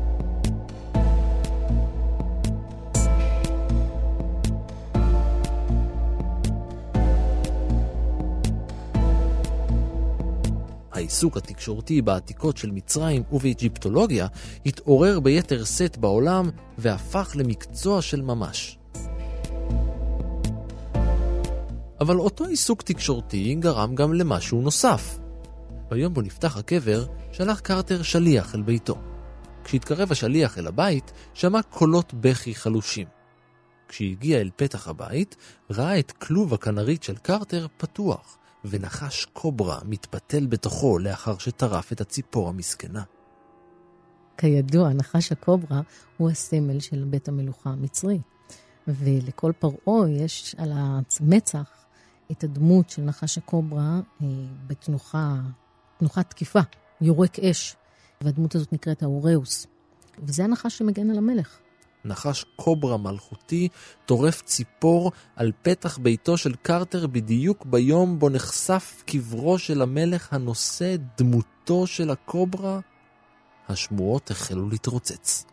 העיסוק 10.97 11.37
התקשורתי 11.37 12.01
בעתיקות 12.01 12.57
של 12.57 12.71
מצרים 12.71 13.23
ובאג'יפטולוגיה 13.31 14.27
התעורר 14.65 15.19
ביתר 15.19 15.63
שאת 15.63 15.97
בעולם 15.97 16.49
והפך 16.77 17.31
למקצוע 17.35 18.01
של 18.01 18.21
ממש. 18.21 18.77
אבל 22.01 22.19
אותו 22.19 22.45
עיסוק 22.45 22.81
תקשורתי 22.81 23.55
גרם 23.59 23.95
גם 23.95 24.13
למשהו 24.13 24.61
נוסף. 24.61 25.19
ביום 25.89 26.13
בו 26.13 26.21
נפתח 26.21 26.57
הקבר, 26.57 27.05
שלח 27.31 27.59
קרטר 27.59 28.01
שליח 28.01 28.55
אל 28.55 28.61
ביתו. 28.61 28.97
כשהתקרב 29.63 30.11
השליח 30.11 30.57
אל 30.57 30.67
הבית, 30.67 31.11
שמע 31.33 31.61
קולות 31.61 32.13
בכי 32.13 32.55
חלושים. 32.55 33.07
כשהגיע 33.87 34.41
אל 34.41 34.49
פתח 34.55 34.87
הבית, 34.87 35.35
ראה 35.71 35.99
את 35.99 36.11
כלוב 36.11 36.53
הכנרית 36.53 37.03
של 37.03 37.15
קרטר 37.15 37.67
פתוח, 37.77 38.37
ונחש 38.69 39.25
קוברה 39.25 39.79
מתפתל 39.85 40.45
בתוכו 40.45 40.99
לאחר 40.99 41.37
שטרף 41.37 41.91
את 41.91 42.01
הציפור 42.01 42.49
המסכנה. 42.49 43.03
כידוע, 44.37 44.93
נחש 44.93 45.31
הקוברה 45.31 45.81
הוא 46.17 46.29
הסמל 46.29 46.79
של 46.79 47.03
בית 47.03 47.27
המלוכה 47.27 47.69
המצרי. 47.69 48.19
ולכל 48.87 49.51
פרעה 49.59 50.09
יש 50.09 50.55
על 50.57 50.71
המצח 50.75 51.85
את 52.31 52.43
הדמות 52.43 52.89
של 52.89 53.01
נחש 53.01 53.37
הקוברה 53.37 53.99
אה, 54.21 54.27
בתנוחה, 54.67 55.35
תקיפה, 56.29 56.59
יורק 57.01 57.39
אש, 57.39 57.75
והדמות 58.21 58.55
הזאת 58.55 58.73
נקראת 58.73 59.03
האוראוס. 59.03 59.67
וזה 60.23 60.43
הנחש 60.43 60.77
שמגן 60.77 61.09
על 61.09 61.17
המלך. 61.17 61.59
נחש 62.05 62.45
קוברה 62.55 62.97
מלכותי 62.97 63.67
טורף 64.05 64.41
ציפור 64.41 65.11
על 65.35 65.51
פתח 65.61 65.97
ביתו 65.97 66.37
של 66.37 66.55
קרטר 66.61 67.07
בדיוק 67.07 67.65
ביום 67.65 68.19
בו 68.19 68.29
נחשף 68.29 69.03
קברו 69.05 69.59
של 69.59 69.81
המלך 69.81 70.33
הנושא 70.33 70.95
דמותו 71.17 71.87
של 71.87 72.09
הקוברה, 72.09 72.79
השמועות 73.69 74.31
החלו 74.31 74.69
להתרוצץ. 74.69 75.45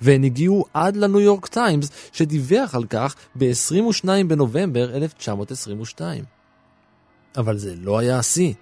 והן 0.00 0.24
הגיעו 0.24 0.64
עד 0.74 0.96
לניו 0.96 1.20
יורק 1.20 1.46
טיימס, 1.46 1.90
שדיווח 2.12 2.74
על 2.74 2.84
כך 2.84 3.14
ב-22 3.34 4.08
בנובמבר 4.28 4.96
1922. 4.96 6.24
אבל 7.36 7.58
זה 7.58 7.74
לא 7.76 7.98
היה 7.98 8.18
השיא. 8.18 8.54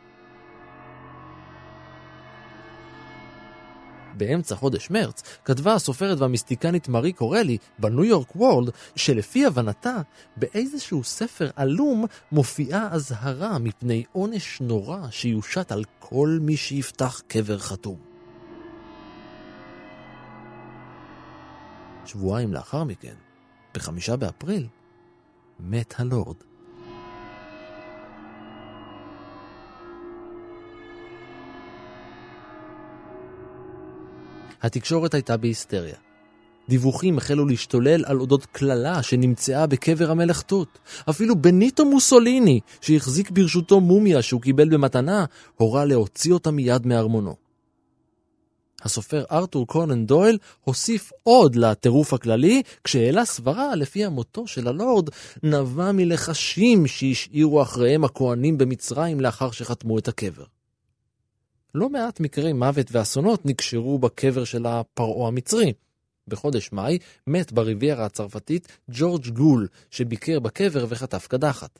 באמצע 4.16 4.54
חודש 4.54 4.90
מרץ, 4.90 5.22
כתבה 5.44 5.74
הסופרת 5.74 6.18
והמיסטיקנית 6.18 6.88
מארי 6.88 7.12
קורלי 7.12 7.58
בניו 7.78 8.04
יורק 8.04 8.36
וורלד, 8.36 8.70
שלפי 8.96 9.46
הבנתה, 9.46 9.96
באיזשהו 10.36 11.04
ספר 11.04 11.50
עלום 11.56 12.04
מופיעה 12.32 12.88
אזהרה 12.92 13.58
מפני 13.58 14.04
עונש 14.12 14.60
נורא 14.60 15.10
שיושת 15.10 15.72
על 15.72 15.84
כל 15.98 16.38
מי 16.40 16.56
שיפתח 16.56 17.22
קבר 17.26 17.58
חתום. 17.58 17.96
שבועיים 22.04 22.52
לאחר 22.52 22.84
מכן, 22.84 23.14
בחמישה 23.74 24.16
באפריל, 24.16 24.66
מת 25.60 25.94
הלורד. 25.98 26.36
התקשורת 34.62 35.14
הייתה 35.14 35.36
בהיסטריה. 35.36 35.96
דיווחים 36.68 37.18
החלו 37.18 37.46
להשתולל 37.46 38.04
על 38.06 38.20
אודות 38.20 38.46
קללה 38.46 39.02
שנמצאה 39.02 39.66
בקבר 39.66 40.10
המלך 40.10 40.42
תות. 40.42 40.78
אפילו 41.10 41.36
בניטו 41.36 41.84
מוסוליני, 41.84 42.60
שהחזיק 42.80 43.30
ברשותו 43.30 43.80
מומיה 43.80 44.22
שהוא 44.22 44.40
קיבל 44.40 44.68
במתנה, 44.68 45.24
הורה 45.54 45.84
להוציא 45.84 46.32
אותה 46.32 46.50
מיד 46.50 46.86
מארמונו. 46.86 47.34
הסופר 48.82 49.24
ארתור 49.32 49.66
קונן 49.66 50.06
דויל 50.06 50.38
הוסיף 50.64 51.12
עוד 51.22 51.56
לטירוף 51.56 52.14
הכללי, 52.14 52.62
כשהעלה 52.84 53.24
סברה 53.24 53.74
לפי 53.74 54.08
מותו 54.08 54.46
של 54.46 54.68
הלורד 54.68 55.10
נבע 55.42 55.92
מלחשים 55.92 56.86
שהשאירו 56.86 57.62
אחריהם 57.62 58.04
הכהנים 58.04 58.58
במצרים 58.58 59.20
לאחר 59.20 59.50
שחתמו 59.50 59.98
את 59.98 60.08
הקבר. 60.08 60.44
לא 61.76 61.88
מעט 61.90 62.20
מקרי 62.20 62.52
מוות 62.52 62.86
ואסונות 62.92 63.46
נקשרו 63.46 63.98
בקבר 63.98 64.44
של 64.44 64.66
הפרעה 64.66 65.28
המצרי. 65.28 65.72
בחודש 66.28 66.72
מאי 66.72 66.98
מת 67.26 67.52
בריביירה 67.52 68.04
הצרפתית 68.04 68.68
ג'ורג' 68.90 69.28
גול, 69.28 69.68
שביקר 69.90 70.40
בקבר 70.40 70.86
וחטף 70.88 71.26
קדחת. 71.26 71.78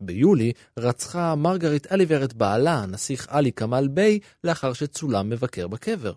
ביולי 0.00 0.52
רצחה 0.78 1.34
מרגרית 1.34 1.92
אליבר 1.92 2.24
את 2.24 2.34
בעלה, 2.34 2.74
הנסיך 2.74 3.26
עלי 3.30 3.52
כמאל 3.52 3.88
ביי, 3.88 4.18
לאחר 4.44 4.72
שצולם 4.72 5.30
מבקר 5.30 5.68
בקבר. 5.68 6.12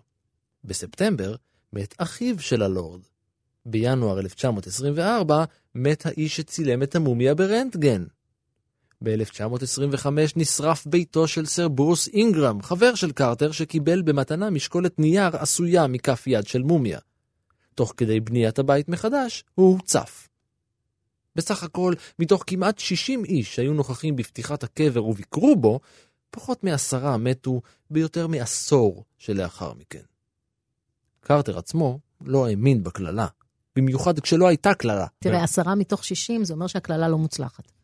בספטמבר 0.64 1.34
מת 1.72 1.94
אחיו 1.98 2.40
של 2.40 2.62
הלורד. 2.62 3.00
בינואר 3.66 4.18
1924 4.18 5.44
מת 5.74 6.06
האיש 6.06 6.36
שצילם 6.36 6.82
את 6.82 6.94
המומיה 6.94 7.34
ברנטגן. 7.34 8.04
ב-1925 9.04 10.06
נשרף 10.36 10.86
ביתו 10.86 11.28
של 11.28 11.46
סר 11.46 11.68
ברוס 11.68 12.08
אינגרם, 12.08 12.62
חבר 12.62 12.94
של 12.94 13.12
קרטר 13.12 13.52
שקיבל 13.52 14.02
במתנה 14.02 14.50
משקולת 14.50 14.98
נייר 14.98 15.36
עשויה 15.36 15.86
מכף 15.86 16.26
יד 16.26 16.46
של 16.46 16.62
מומיה. 16.62 16.98
תוך 17.74 17.94
כדי 17.96 18.20
בניית 18.20 18.58
הבית 18.58 18.88
מחדש, 18.88 19.44
הוא 19.54 19.72
הוצף. 19.72 20.28
בסך 21.36 21.62
הכל, 21.62 21.94
מתוך 22.18 22.44
כמעט 22.46 22.78
60 22.78 23.24
איש 23.24 23.54
שהיו 23.54 23.72
נוכחים 23.72 24.16
בפתיחת 24.16 24.64
הקבר 24.64 25.04
וביקרו 25.04 25.56
בו, 25.56 25.80
פחות 26.30 26.64
מעשרה 26.64 27.16
מתו 27.16 27.60
ביותר 27.90 28.26
מעשור 28.26 29.04
שלאחר 29.18 29.72
מכן. 29.74 30.02
קרטר 31.20 31.58
עצמו 31.58 31.98
לא 32.20 32.46
האמין 32.46 32.82
בקללה, 32.82 33.26
במיוחד 33.76 34.20
כשלא 34.20 34.48
הייתה 34.48 34.74
קללה. 34.74 35.06
תראה, 35.18 35.44
עשרה 35.44 35.74
מתוך 35.74 36.04
60 36.04 36.44
זה 36.44 36.54
אומר 36.54 36.66
שהקללה 36.66 37.08
לא 37.08 37.18
מוצלחת. 37.18 37.75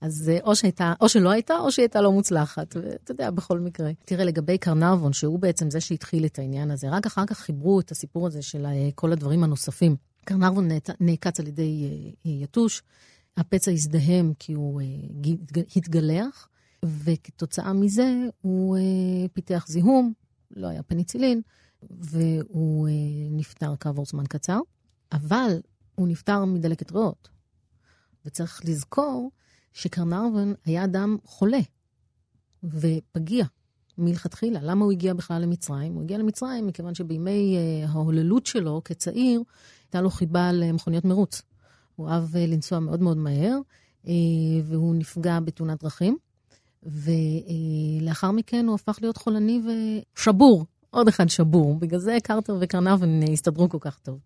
אז 0.00 0.28
אה, 0.28 0.38
או 0.42 0.56
שהייתה, 0.56 0.94
או 1.00 1.08
שלא 1.08 1.30
הייתה, 1.30 1.54
או 1.58 1.72
שהיא 1.72 1.82
הייתה 1.82 2.00
לא 2.00 2.12
מוצלחת, 2.12 2.76
ואתה 2.76 3.12
יודע, 3.12 3.30
בכל 3.30 3.60
מקרה. 3.60 3.90
תראה, 4.04 4.24
לגבי 4.24 4.58
קרנרבון, 4.58 5.12
שהוא 5.12 5.38
בעצם 5.38 5.70
זה 5.70 5.80
שהתחיל 5.80 6.26
את 6.26 6.38
העניין 6.38 6.70
הזה, 6.70 6.90
רק 6.90 7.06
אחר 7.06 7.26
כך 7.26 7.38
חיברו 7.38 7.80
את 7.80 7.90
הסיפור 7.90 8.26
הזה 8.26 8.42
של 8.42 8.66
אה, 8.66 8.88
כל 8.94 9.12
הדברים 9.12 9.44
הנוספים. 9.44 9.96
קרנרבון 10.24 10.68
נעקץ 11.00 11.40
על 11.40 11.46
ידי 11.46 11.88
אה, 12.26 12.30
יתוש, 12.30 12.82
הפצע 13.36 13.70
הזדהם 13.70 14.32
כי 14.38 14.52
הוא 14.52 14.80
התגלח, 15.76 16.48
וכתוצאה 16.84 17.72
מזה 17.72 18.14
הוא 18.40 18.78
פיתח 19.32 19.64
זיהום, 19.68 20.12
לא 20.50 20.66
היה 20.66 20.82
פניצילין, 20.82 21.42
והוא 21.90 22.88
נפטר 23.30 23.74
כעבור 23.80 24.06
זמן 24.06 24.26
קצר, 24.26 24.58
אבל 25.12 25.60
הוא 25.94 26.08
נפטר 26.08 26.44
מדלקת 26.44 26.92
ריאות. 26.92 27.28
וצריך 28.24 28.60
לזכור 28.64 29.30
שקרנרבן 29.78 30.52
היה 30.64 30.84
אדם 30.84 31.16
חולה 31.24 31.58
ופגיע 32.64 33.44
מלכתחילה. 33.98 34.60
למה 34.62 34.84
הוא 34.84 34.92
הגיע 34.92 35.14
בכלל 35.14 35.42
למצרים? 35.42 35.94
הוא 35.94 36.02
הגיע 36.02 36.18
למצרים 36.18 36.66
מכיוון 36.66 36.94
שבימי 36.94 37.56
uh, 37.56 37.88
ההוללות 37.88 38.46
שלו 38.46 38.80
כצעיר, 38.84 39.42
הייתה 39.84 40.00
לו 40.00 40.10
חיבה 40.10 40.52
למכוניות 40.52 41.04
מרוץ. 41.04 41.42
הוא 41.96 42.08
אהב 42.08 42.34
uh, 42.34 42.38
לנסוע 42.38 42.78
מאוד 42.78 43.02
מאוד 43.02 43.16
מהר, 43.16 43.58
uh, 44.04 44.08
והוא 44.64 44.94
נפגע 44.94 45.40
בתאונת 45.40 45.82
דרכים. 45.82 46.16
ולאחר 46.82 48.30
מכן 48.30 48.66
הוא 48.66 48.74
הפך 48.74 48.98
להיות 49.00 49.16
חולני 49.16 49.60
ושבור, 50.16 50.66
עוד 50.90 51.08
אחד 51.08 51.28
שבור. 51.28 51.78
בגלל 51.78 52.00
זה 52.00 52.16
קרטר 52.22 52.56
וקרנרבן 52.60 53.22
הסתדרו 53.32 53.68
כל 53.68 53.78
כך 53.80 53.98
טוב. 53.98 54.18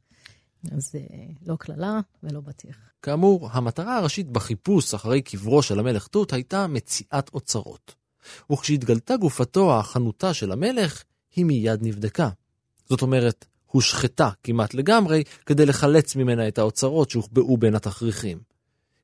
אז 0.70 0.94
אה, 0.94 1.26
לא 1.46 1.56
קללה 1.56 2.00
ולא 2.22 2.40
בטיח. 2.40 2.76
כאמור, 3.02 3.48
המטרה 3.52 3.96
הראשית 3.96 4.28
בחיפוש 4.28 4.94
אחרי 4.94 5.22
קברו 5.22 5.62
של 5.62 5.78
המלך 5.78 6.06
תות 6.06 6.32
הייתה 6.32 6.66
מציאת 6.66 7.30
אוצרות. 7.34 7.94
וכשהתגלתה 8.52 9.16
גופתו 9.16 9.78
החנותה 9.78 10.34
של 10.34 10.52
המלך, 10.52 11.02
היא 11.36 11.44
מיד 11.44 11.78
נבדקה. 11.82 12.28
זאת 12.88 13.02
אומרת, 13.02 13.46
הושחתה 13.66 14.30
כמעט 14.44 14.74
לגמרי 14.74 15.24
כדי 15.46 15.66
לחלץ 15.66 16.16
ממנה 16.16 16.48
את 16.48 16.58
האוצרות 16.58 17.10
שהוחבאו 17.10 17.56
בין 17.56 17.74
התכריכים. 17.74 18.38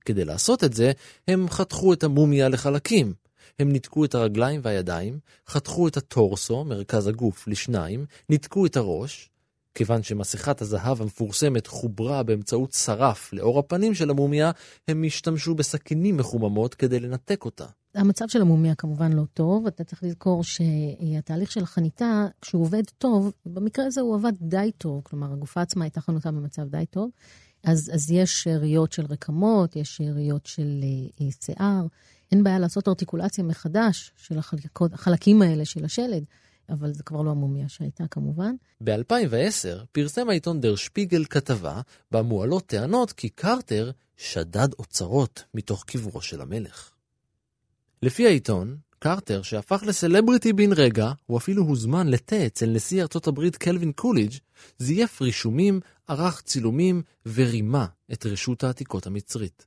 כדי 0.05 0.25
לעשות 0.25 0.65
את 0.65 0.73
זה, 0.73 0.93
הם 1.29 1.49
חתכו 1.51 1.93
את 1.93 2.05
המומיה 2.05 2.49
לחלקים. 2.49 3.15
הם 3.59 3.73
ניתקו 3.73 4.05
את 4.05 4.15
הרגליים 4.15 4.61
והידיים, 4.65 5.19
חתכו 5.49 5.89
את 5.89 5.97
הטורסו, 5.97 6.65
מרכז 6.65 7.07
הגוף, 7.07 7.49
לשניים, 7.49 8.07
ניתקו 8.29 8.67
את 8.67 8.77
הראש, 8.77 9.31
כיוון 9.79 10.03
שמסכת 10.03 10.61
הזהב 10.61 11.03
המפורסמת 11.03 11.67
חוברה 11.67 12.23
באמצעות 12.23 12.73
שרף 12.73 13.33
לאור 13.33 13.59
הפנים 13.59 13.95
של 13.95 14.11
המומיה, 14.11 14.51
הם 14.89 15.05
השתמשו 15.07 15.55
בסכינים 15.55 16.17
מחוממות 16.17 16.75
כדי 16.75 17.01
לנתק 17.01 17.45
אותה. 17.45 17.67
המצב 17.95 18.25
של 18.29 18.41
המומיה 18.41 18.75
כמובן 18.75 19.13
לא 19.13 19.23
טוב, 19.35 19.67
אתה 19.67 19.85
צריך 19.85 20.03
לזכור 20.03 20.45
שהתהליך 20.45 21.51
של 21.51 21.63
החניתה, 21.63 22.27
כשהוא 22.41 22.63
עובד 22.63 22.83
טוב, 22.99 23.33
במקרה 23.47 23.87
הזה 23.87 24.01
הוא 24.01 24.15
עבד 24.15 24.33
די 24.41 24.71
טוב, 24.79 25.01
כלומר 25.05 25.33
הגופה 25.33 25.61
עצמה 25.61 25.85
הייתה 25.85 26.01
חנותה 26.01 26.31
במצב 26.31 26.63
די 26.69 26.87
טוב, 26.91 27.11
אז, 27.65 27.91
אז 27.95 28.11
יש 28.11 28.43
שאריות 28.43 28.93
של 28.93 29.07
רקמות, 29.09 29.77
יש 29.77 29.97
שאריות 29.97 30.47
של 30.47 30.81
אה, 30.83 31.27
אה, 31.27 31.31
שיער, 31.45 31.87
אין 32.33 32.45
בעיה 32.45 32.59
לעשות 32.59 32.89
ארטיקולציה 32.89 33.45
מחדש 33.45 34.13
של 34.17 34.39
החלקים 34.93 35.43
האלה 35.43 35.65
של 35.65 35.85
השלד. 35.85 36.25
אבל 36.69 36.93
זה 36.95 37.03
כבר 37.03 37.23
לא 37.23 37.31
המומיה 37.31 37.69
שהייתה 37.69 38.05
כמובן. 38.11 38.55
ב-2010 38.85 39.85
פרסם 39.93 40.29
העיתון 40.29 40.61
דר 40.61 40.77
שפיגל 40.77 41.25
כתבה 41.25 41.81
בה 42.11 42.23
מועלות 42.23 42.67
טענות 42.67 43.13
כי 43.13 43.29
קרטר 43.29 43.91
שדד 44.17 44.69
אוצרות 44.79 45.45
מתוך 45.55 45.85
קברו 45.85 46.21
של 46.21 46.41
המלך. 46.41 46.91
לפי 48.03 48.27
העיתון, 48.27 48.77
קרטר, 48.99 49.43
שהפך 49.43 49.83
לסלבריטי 49.87 50.53
בן 50.53 50.73
רגע, 50.73 51.13
הוא 51.27 51.39
אפילו 51.39 51.63
הוזמן 51.63 52.09
לתה 52.09 52.47
אצל 52.47 52.67
נשיא 52.67 53.03
ארצות 53.03 53.27
הברית 53.27 53.57
קלווין 53.57 53.93
קוליג', 53.93 54.33
זייף 54.79 55.23
רישומים, 55.23 55.81
ערך 56.09 56.43
צילומים 56.43 57.03
ורימה 57.35 57.87
את 58.13 58.27
רשות 58.27 58.65
העתיקות 58.65 59.07
המצרית. 59.07 59.67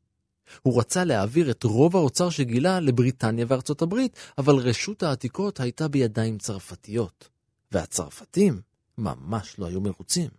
הוא 0.62 0.80
רצה 0.80 1.04
להעביר 1.04 1.52
את 1.52 1.64
רוב 1.64 1.96
האוצר 1.96 2.30
שגילה 2.30 2.80
לבריטניה 2.80 3.46
וארצות 3.48 3.82
הברית, 3.82 4.16
אבל 4.38 4.56
רשות 4.56 5.04
העתיקות 5.04 5.60
הייתה 5.60 5.88
בידיים 5.88 6.38
צרפתיות, 6.38 7.30
והצרפתים 7.72 8.62
ממש 8.98 9.60
לא 9.60 9.66
היו 9.66 9.82
מרוצים. 9.82 10.30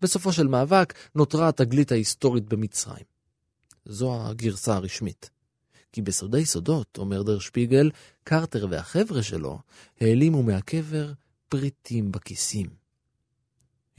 בסופו 0.00 0.32
של 0.32 0.46
מאבק 0.46 0.94
נותרה 1.14 1.48
התגלית 1.48 1.92
ההיסטורית 1.92 2.44
במצרים. 2.44 3.04
זו 3.84 4.26
הגרסה 4.26 4.74
הרשמית. 4.74 5.30
כי 5.92 6.02
בסודי 6.02 6.44
סודות, 6.44 6.98
אומר 6.98 7.22
דר 7.22 7.38
שפיגל, 7.38 7.90
קרטר 8.24 8.66
והחבר'ה 8.70 9.22
שלו 9.22 9.58
העלימו 10.00 10.42
מהקבר 10.42 11.12
פריטים 11.48 12.12
בכיסים. 12.12 12.79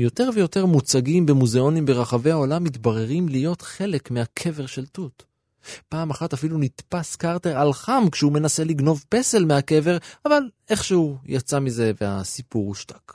יותר 0.02 0.30
ויותר 0.36 0.66
מוצגים 0.66 1.26
במוזיאונים 1.26 1.86
ברחבי 1.86 2.32
העולם 2.32 2.64
מתבררים 2.64 3.30
להיות 3.30 3.62
חלק 3.62 4.12
מהקבר 4.12 4.66
של 4.66 4.86
תות. 4.86 5.26
פעם 5.90 6.10
אחת 6.10 6.34
אפילו 6.34 6.58
נתפס 6.58 7.16
קרטר 7.16 7.58
על 7.58 7.74
חם 7.74 8.04
כשהוא 8.12 8.32
מנסה 8.32 8.64
לגנוב 8.64 9.04
פסל 9.10 9.46
מהקבר, 9.46 9.98
אבל 10.26 10.50
איכשהו 10.70 11.18
יצא 11.26 11.60
מזה 11.60 11.92
והסיפור 12.02 12.68
הושתק. 12.68 13.14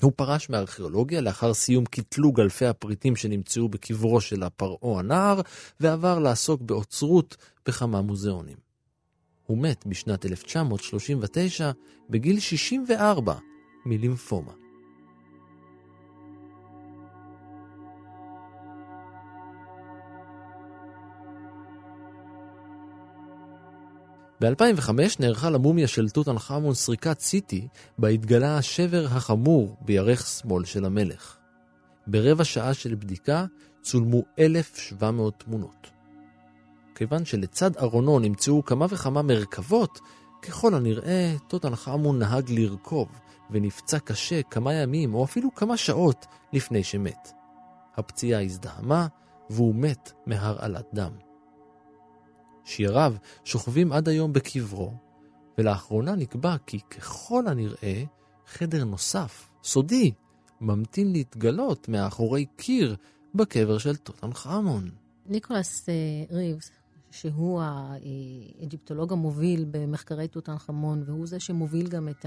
הוא 0.00 0.12
פרש 0.16 0.50
מארכיאולוגיה 0.50 1.20
לאחר 1.20 1.54
סיום 1.54 1.84
קטלוג 1.84 2.40
אלפי 2.40 2.66
הפריטים 2.66 3.16
שנמצאו 3.16 3.68
בקברו 3.68 4.20
של 4.20 4.42
הפרעה 4.42 4.98
הנער, 4.98 5.40
ועבר 5.80 6.18
לעסוק 6.18 6.62
באוצרות 6.62 7.36
בכמה 7.66 8.02
מוזיאונים. 8.02 8.56
הוא 9.46 9.58
מת 9.58 9.86
בשנת 9.86 10.26
1939 10.26 11.70
בגיל 12.10 12.40
64 12.40 13.34
מלימפומה. 13.86 14.65
ב-2005 24.40 24.90
נערכה 25.20 25.50
למומיה 25.50 25.88
של 25.88 26.08
תות 26.08 26.28
אנחמון 26.28 26.74
סריקת 26.74 27.20
סיטי, 27.20 27.68
בה 27.98 28.08
התגלה 28.08 28.58
השבר 28.58 29.06
החמור 29.10 29.76
בירך 29.80 30.26
שמאל 30.26 30.64
של 30.64 30.84
המלך. 30.84 31.36
ברבע 32.06 32.44
שעה 32.44 32.74
של 32.74 32.94
בדיקה 32.94 33.44
צולמו 33.82 34.22
1,700 34.38 35.34
תמונות. 35.38 35.90
כיוון 36.94 37.24
שלצד 37.24 37.76
ארונו 37.76 38.18
נמצאו 38.18 38.64
כמה 38.64 38.86
וכמה 38.90 39.22
מרכבות, 39.22 40.00
ככל 40.42 40.74
הנראה 40.74 41.34
תות 41.48 41.64
אנחמון 41.64 42.18
נהג 42.18 42.50
לרכוב 42.50 43.08
ונפצע 43.50 43.98
קשה 43.98 44.42
כמה 44.42 44.74
ימים 44.74 45.14
או 45.14 45.24
אפילו 45.24 45.54
כמה 45.54 45.76
שעות 45.76 46.26
לפני 46.52 46.84
שמת. 46.84 47.32
הפציעה 47.96 48.42
הזדהמה 48.42 49.06
והוא 49.50 49.74
מת 49.74 50.12
מהרעלת 50.26 50.86
דם. 50.94 51.25
שיריו 52.66 53.14
שוכבים 53.44 53.92
עד 53.92 54.08
היום 54.08 54.32
בקברו, 54.32 54.92
ולאחרונה 55.58 56.14
נקבע 56.14 56.56
כי 56.66 56.80
ככל 56.80 57.46
הנראה 57.46 58.04
חדר 58.46 58.84
נוסף, 58.84 59.48
סודי, 59.64 60.12
ממתין 60.60 61.12
להתגלות 61.12 61.88
מאחורי 61.88 62.46
קיר 62.56 62.96
בקבר 63.34 63.78
של 63.78 63.96
טוטנחמון. 63.96 64.90
ניקולס 65.26 65.88
אה, 65.88 65.94
ריבס, 66.36 66.70
שהוא 67.10 67.62
האג'יפטולוג 67.62 69.12
המוביל 69.12 69.64
במחקרי 69.70 70.28
טוטנחמון, 70.28 71.02
והוא 71.06 71.26
זה 71.26 71.40
שמוביל 71.40 71.88
גם 71.88 72.08
את 72.08 72.26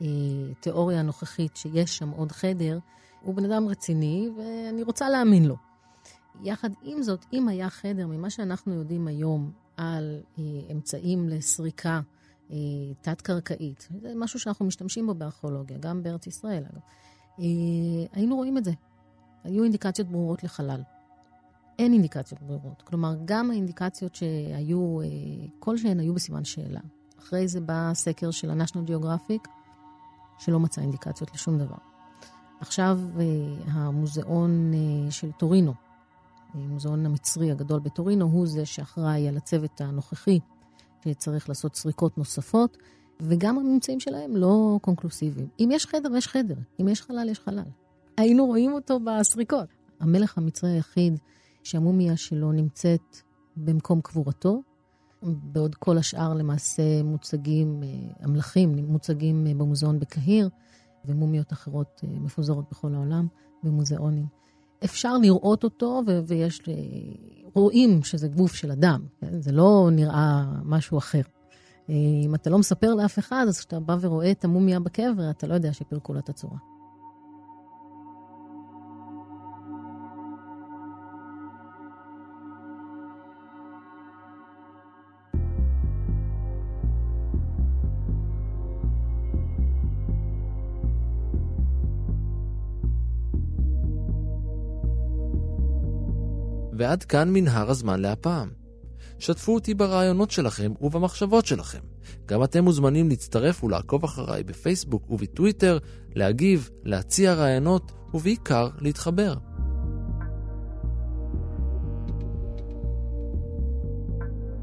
התיאוריה 0.00 1.00
הנוכחית 1.00 1.56
שיש 1.56 1.98
שם 1.98 2.10
עוד 2.10 2.32
חדר, 2.32 2.78
הוא 3.22 3.34
בן 3.34 3.52
אדם 3.52 3.68
רציני, 3.68 4.28
ואני 4.38 4.82
רוצה 4.82 5.08
להאמין 5.08 5.44
לו. 5.44 5.56
יחד 6.42 6.70
עם 6.82 7.02
זאת, 7.02 7.24
אם 7.32 7.48
היה 7.48 7.70
חדר 7.70 8.06
ממה 8.06 8.30
שאנחנו 8.30 8.74
יודעים 8.74 9.06
היום 9.06 9.52
על 9.76 10.20
אה, 10.38 10.44
אמצעים 10.72 11.28
לסריקה 11.28 12.00
אה, 12.50 12.56
תת-קרקעית, 13.00 13.88
זה 14.02 14.12
משהו 14.16 14.40
שאנחנו 14.40 14.64
משתמשים 14.64 15.06
בו 15.06 15.14
בארכיאולוגיה, 15.14 15.78
גם 15.78 16.02
בארץ 16.02 16.26
ישראל 16.26 16.64
אגב, 16.72 16.80
אה, 17.38 17.44
היינו 18.12 18.36
רואים 18.36 18.58
את 18.58 18.64
זה. 18.64 18.72
היו 19.44 19.64
אינדיקציות 19.64 20.08
ברורות 20.08 20.44
לחלל. 20.44 20.82
אין 21.78 21.92
אינדיקציות 21.92 22.42
ברורות. 22.42 22.82
כלומר, 22.82 23.14
גם 23.24 23.50
האינדיקציות 23.50 24.14
שהיו, 24.14 24.98
כלשהן 25.58 26.00
היו 26.00 26.14
בסימן 26.14 26.44
שאלה. 26.44 26.80
אחרי 27.18 27.48
זה 27.48 27.60
בא 27.60 27.90
סקר 27.94 28.30
של 28.30 28.50
ה-National 28.50 28.88
Geographic, 28.90 29.48
שלא 30.38 30.60
מצא 30.60 30.80
אינדיקציות 30.80 31.34
לשום 31.34 31.58
דבר. 31.58 31.76
עכשיו 32.60 33.00
המוזיאון 33.66 34.72
של 35.10 35.32
טורינו, 35.32 35.74
המוזיאון 36.54 37.06
המצרי 37.06 37.50
הגדול 37.50 37.80
בטורינו, 37.80 38.24
הוא 38.24 38.46
זה 38.46 38.66
שאחראי 38.66 39.28
על 39.28 39.36
הצוות 39.36 39.80
הנוכחי, 39.80 40.40
שצריך 41.04 41.48
לעשות 41.48 41.76
סריקות 41.76 42.18
נוספות, 42.18 42.76
וגם 43.20 43.58
הממצאים 43.58 44.00
שלהם 44.00 44.36
לא 44.36 44.78
קונקלוסיביים. 44.82 45.48
אם 45.60 45.68
יש 45.72 45.86
חדר, 45.86 46.16
יש 46.16 46.28
חדר. 46.28 46.54
אם 46.80 46.88
יש 46.88 47.02
חלל, 47.02 47.28
יש 47.30 47.40
חלל. 47.40 47.68
היינו 48.16 48.46
רואים 48.46 48.72
אותו 48.72 49.00
בסריקות. 49.00 49.68
המלך 50.00 50.38
המצרי 50.38 50.70
היחיד 50.70 51.18
שהמומיה 51.62 52.16
שלו 52.16 52.52
נמצאת 52.52 53.16
במקום 53.56 54.00
קבורתו, 54.00 54.62
בעוד 55.22 55.74
כל 55.74 55.98
השאר 55.98 56.34
למעשה 56.34 57.02
מוצגים, 57.02 57.82
אה, 57.82 57.88
המלכים 58.20 58.74
מוצגים 58.74 59.46
אה, 59.46 59.54
במוזיאון 59.54 59.98
בקהיר, 59.98 60.48
ומומיות 61.04 61.52
אחרות 61.52 62.00
אה, 62.04 62.08
מפוזרות 62.20 62.64
בכל 62.70 62.94
העולם 62.94 63.26
במוזיאונים. 63.62 64.26
אפשר 64.84 65.18
לראות 65.18 65.64
אותו, 65.64 66.02
ו- 66.06 66.20
ויש, 66.26 66.60
רואים 67.54 68.04
שזה 68.04 68.28
גוף 68.28 68.54
של 68.54 68.70
אדם, 68.70 69.00
כן? 69.20 69.40
זה 69.40 69.52
לא 69.52 69.88
נראה 69.92 70.44
משהו 70.64 70.98
אחר. 70.98 71.22
אם 71.88 72.34
אתה 72.34 72.50
לא 72.50 72.58
מספר 72.58 72.94
לאף 72.94 73.18
אחד, 73.18 73.44
אז 73.48 73.58
כשאתה 73.58 73.80
בא 73.80 73.96
ורואה 74.00 74.30
את 74.30 74.44
המומיה 74.44 74.80
בקבר, 74.80 75.30
אתה 75.30 75.46
לא 75.46 75.54
יודע 75.54 75.72
שפירקו 75.72 76.14
לה 76.14 76.18
את 76.20 76.28
הצורה. 76.28 76.73
ועד 96.84 97.04
כאן 97.04 97.32
מנהר 97.32 97.70
הזמן 97.70 98.00
להפעם. 98.00 98.50
שתפו 99.18 99.54
אותי 99.54 99.74
ברעיונות 99.74 100.30
שלכם 100.30 100.72
ובמחשבות 100.80 101.46
שלכם. 101.46 101.78
גם 102.26 102.44
אתם 102.44 102.64
מוזמנים 102.64 103.08
להצטרף 103.08 103.64
ולעקוב 103.64 104.04
אחריי 104.04 104.42
בפייסבוק 104.42 105.10
ובטוויטר, 105.10 105.78
להגיב, 106.14 106.70
להציע 106.82 107.34
רעיונות 107.34 107.92
ובעיקר 108.14 108.68
להתחבר. 108.78 109.34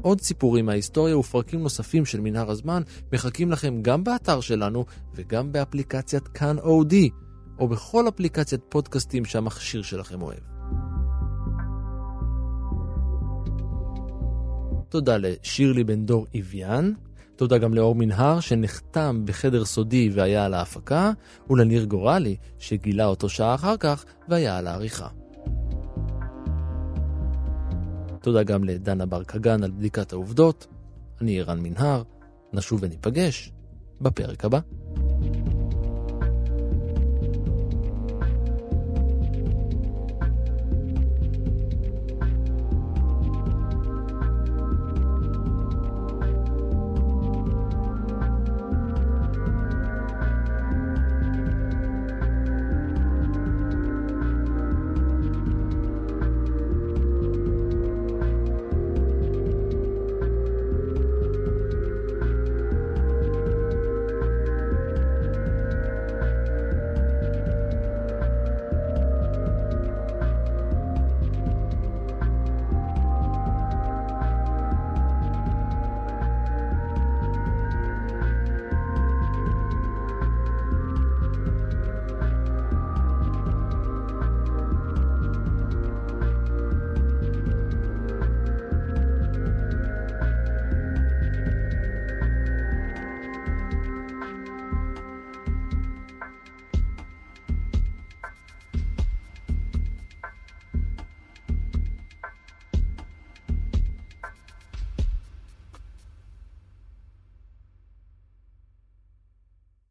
עוד 0.02 0.20
סיפורים 0.20 0.66
מההיסטוריה 0.66 1.18
ופרקים 1.18 1.62
נוספים 1.62 2.04
של 2.04 2.20
מנהר 2.20 2.50
הזמן 2.50 2.82
מחכים 3.12 3.50
לכם 3.50 3.82
גם 3.82 4.04
באתר 4.04 4.40
שלנו 4.40 4.84
וגם 5.14 5.52
באפליקציית 5.52 6.28
כאן 6.28 6.58
אודי, 6.58 7.10
או 7.58 7.68
בכל 7.68 8.08
אפליקציית 8.08 8.60
פודקאסטים 8.68 9.24
שהמכשיר 9.24 9.82
שלכם 9.82 10.22
אוהב. 10.22 10.51
תודה 14.92 15.16
לשירלי 15.16 15.84
בן 15.84 16.06
דור 16.06 16.26
אביאן, 16.38 16.92
תודה 17.36 17.58
גם 17.58 17.74
לאור 17.74 17.94
מנהר 17.94 18.40
שנחתם 18.40 19.22
בחדר 19.24 19.64
סודי 19.64 20.10
והיה 20.14 20.44
על 20.44 20.54
ההפקה, 20.54 21.12
ולניר 21.50 21.84
גורלי 21.84 22.36
שגילה 22.58 23.06
אותו 23.06 23.28
שעה 23.28 23.54
אחר 23.54 23.76
כך 23.76 24.04
והיה 24.28 24.58
על 24.58 24.66
העריכה. 24.66 25.08
תודה 28.20 28.42
גם 28.42 28.64
לדנה 28.64 29.06
בר 29.06 29.24
קגן 29.24 29.62
על 29.62 29.70
בדיקת 29.70 30.12
העובדות. 30.12 30.66
אני 31.20 31.40
ערן 31.40 31.60
מנהר, 31.60 32.02
נשוב 32.52 32.80
וניפגש 32.82 33.52
בפרק 34.00 34.44
הבא. 34.44 34.60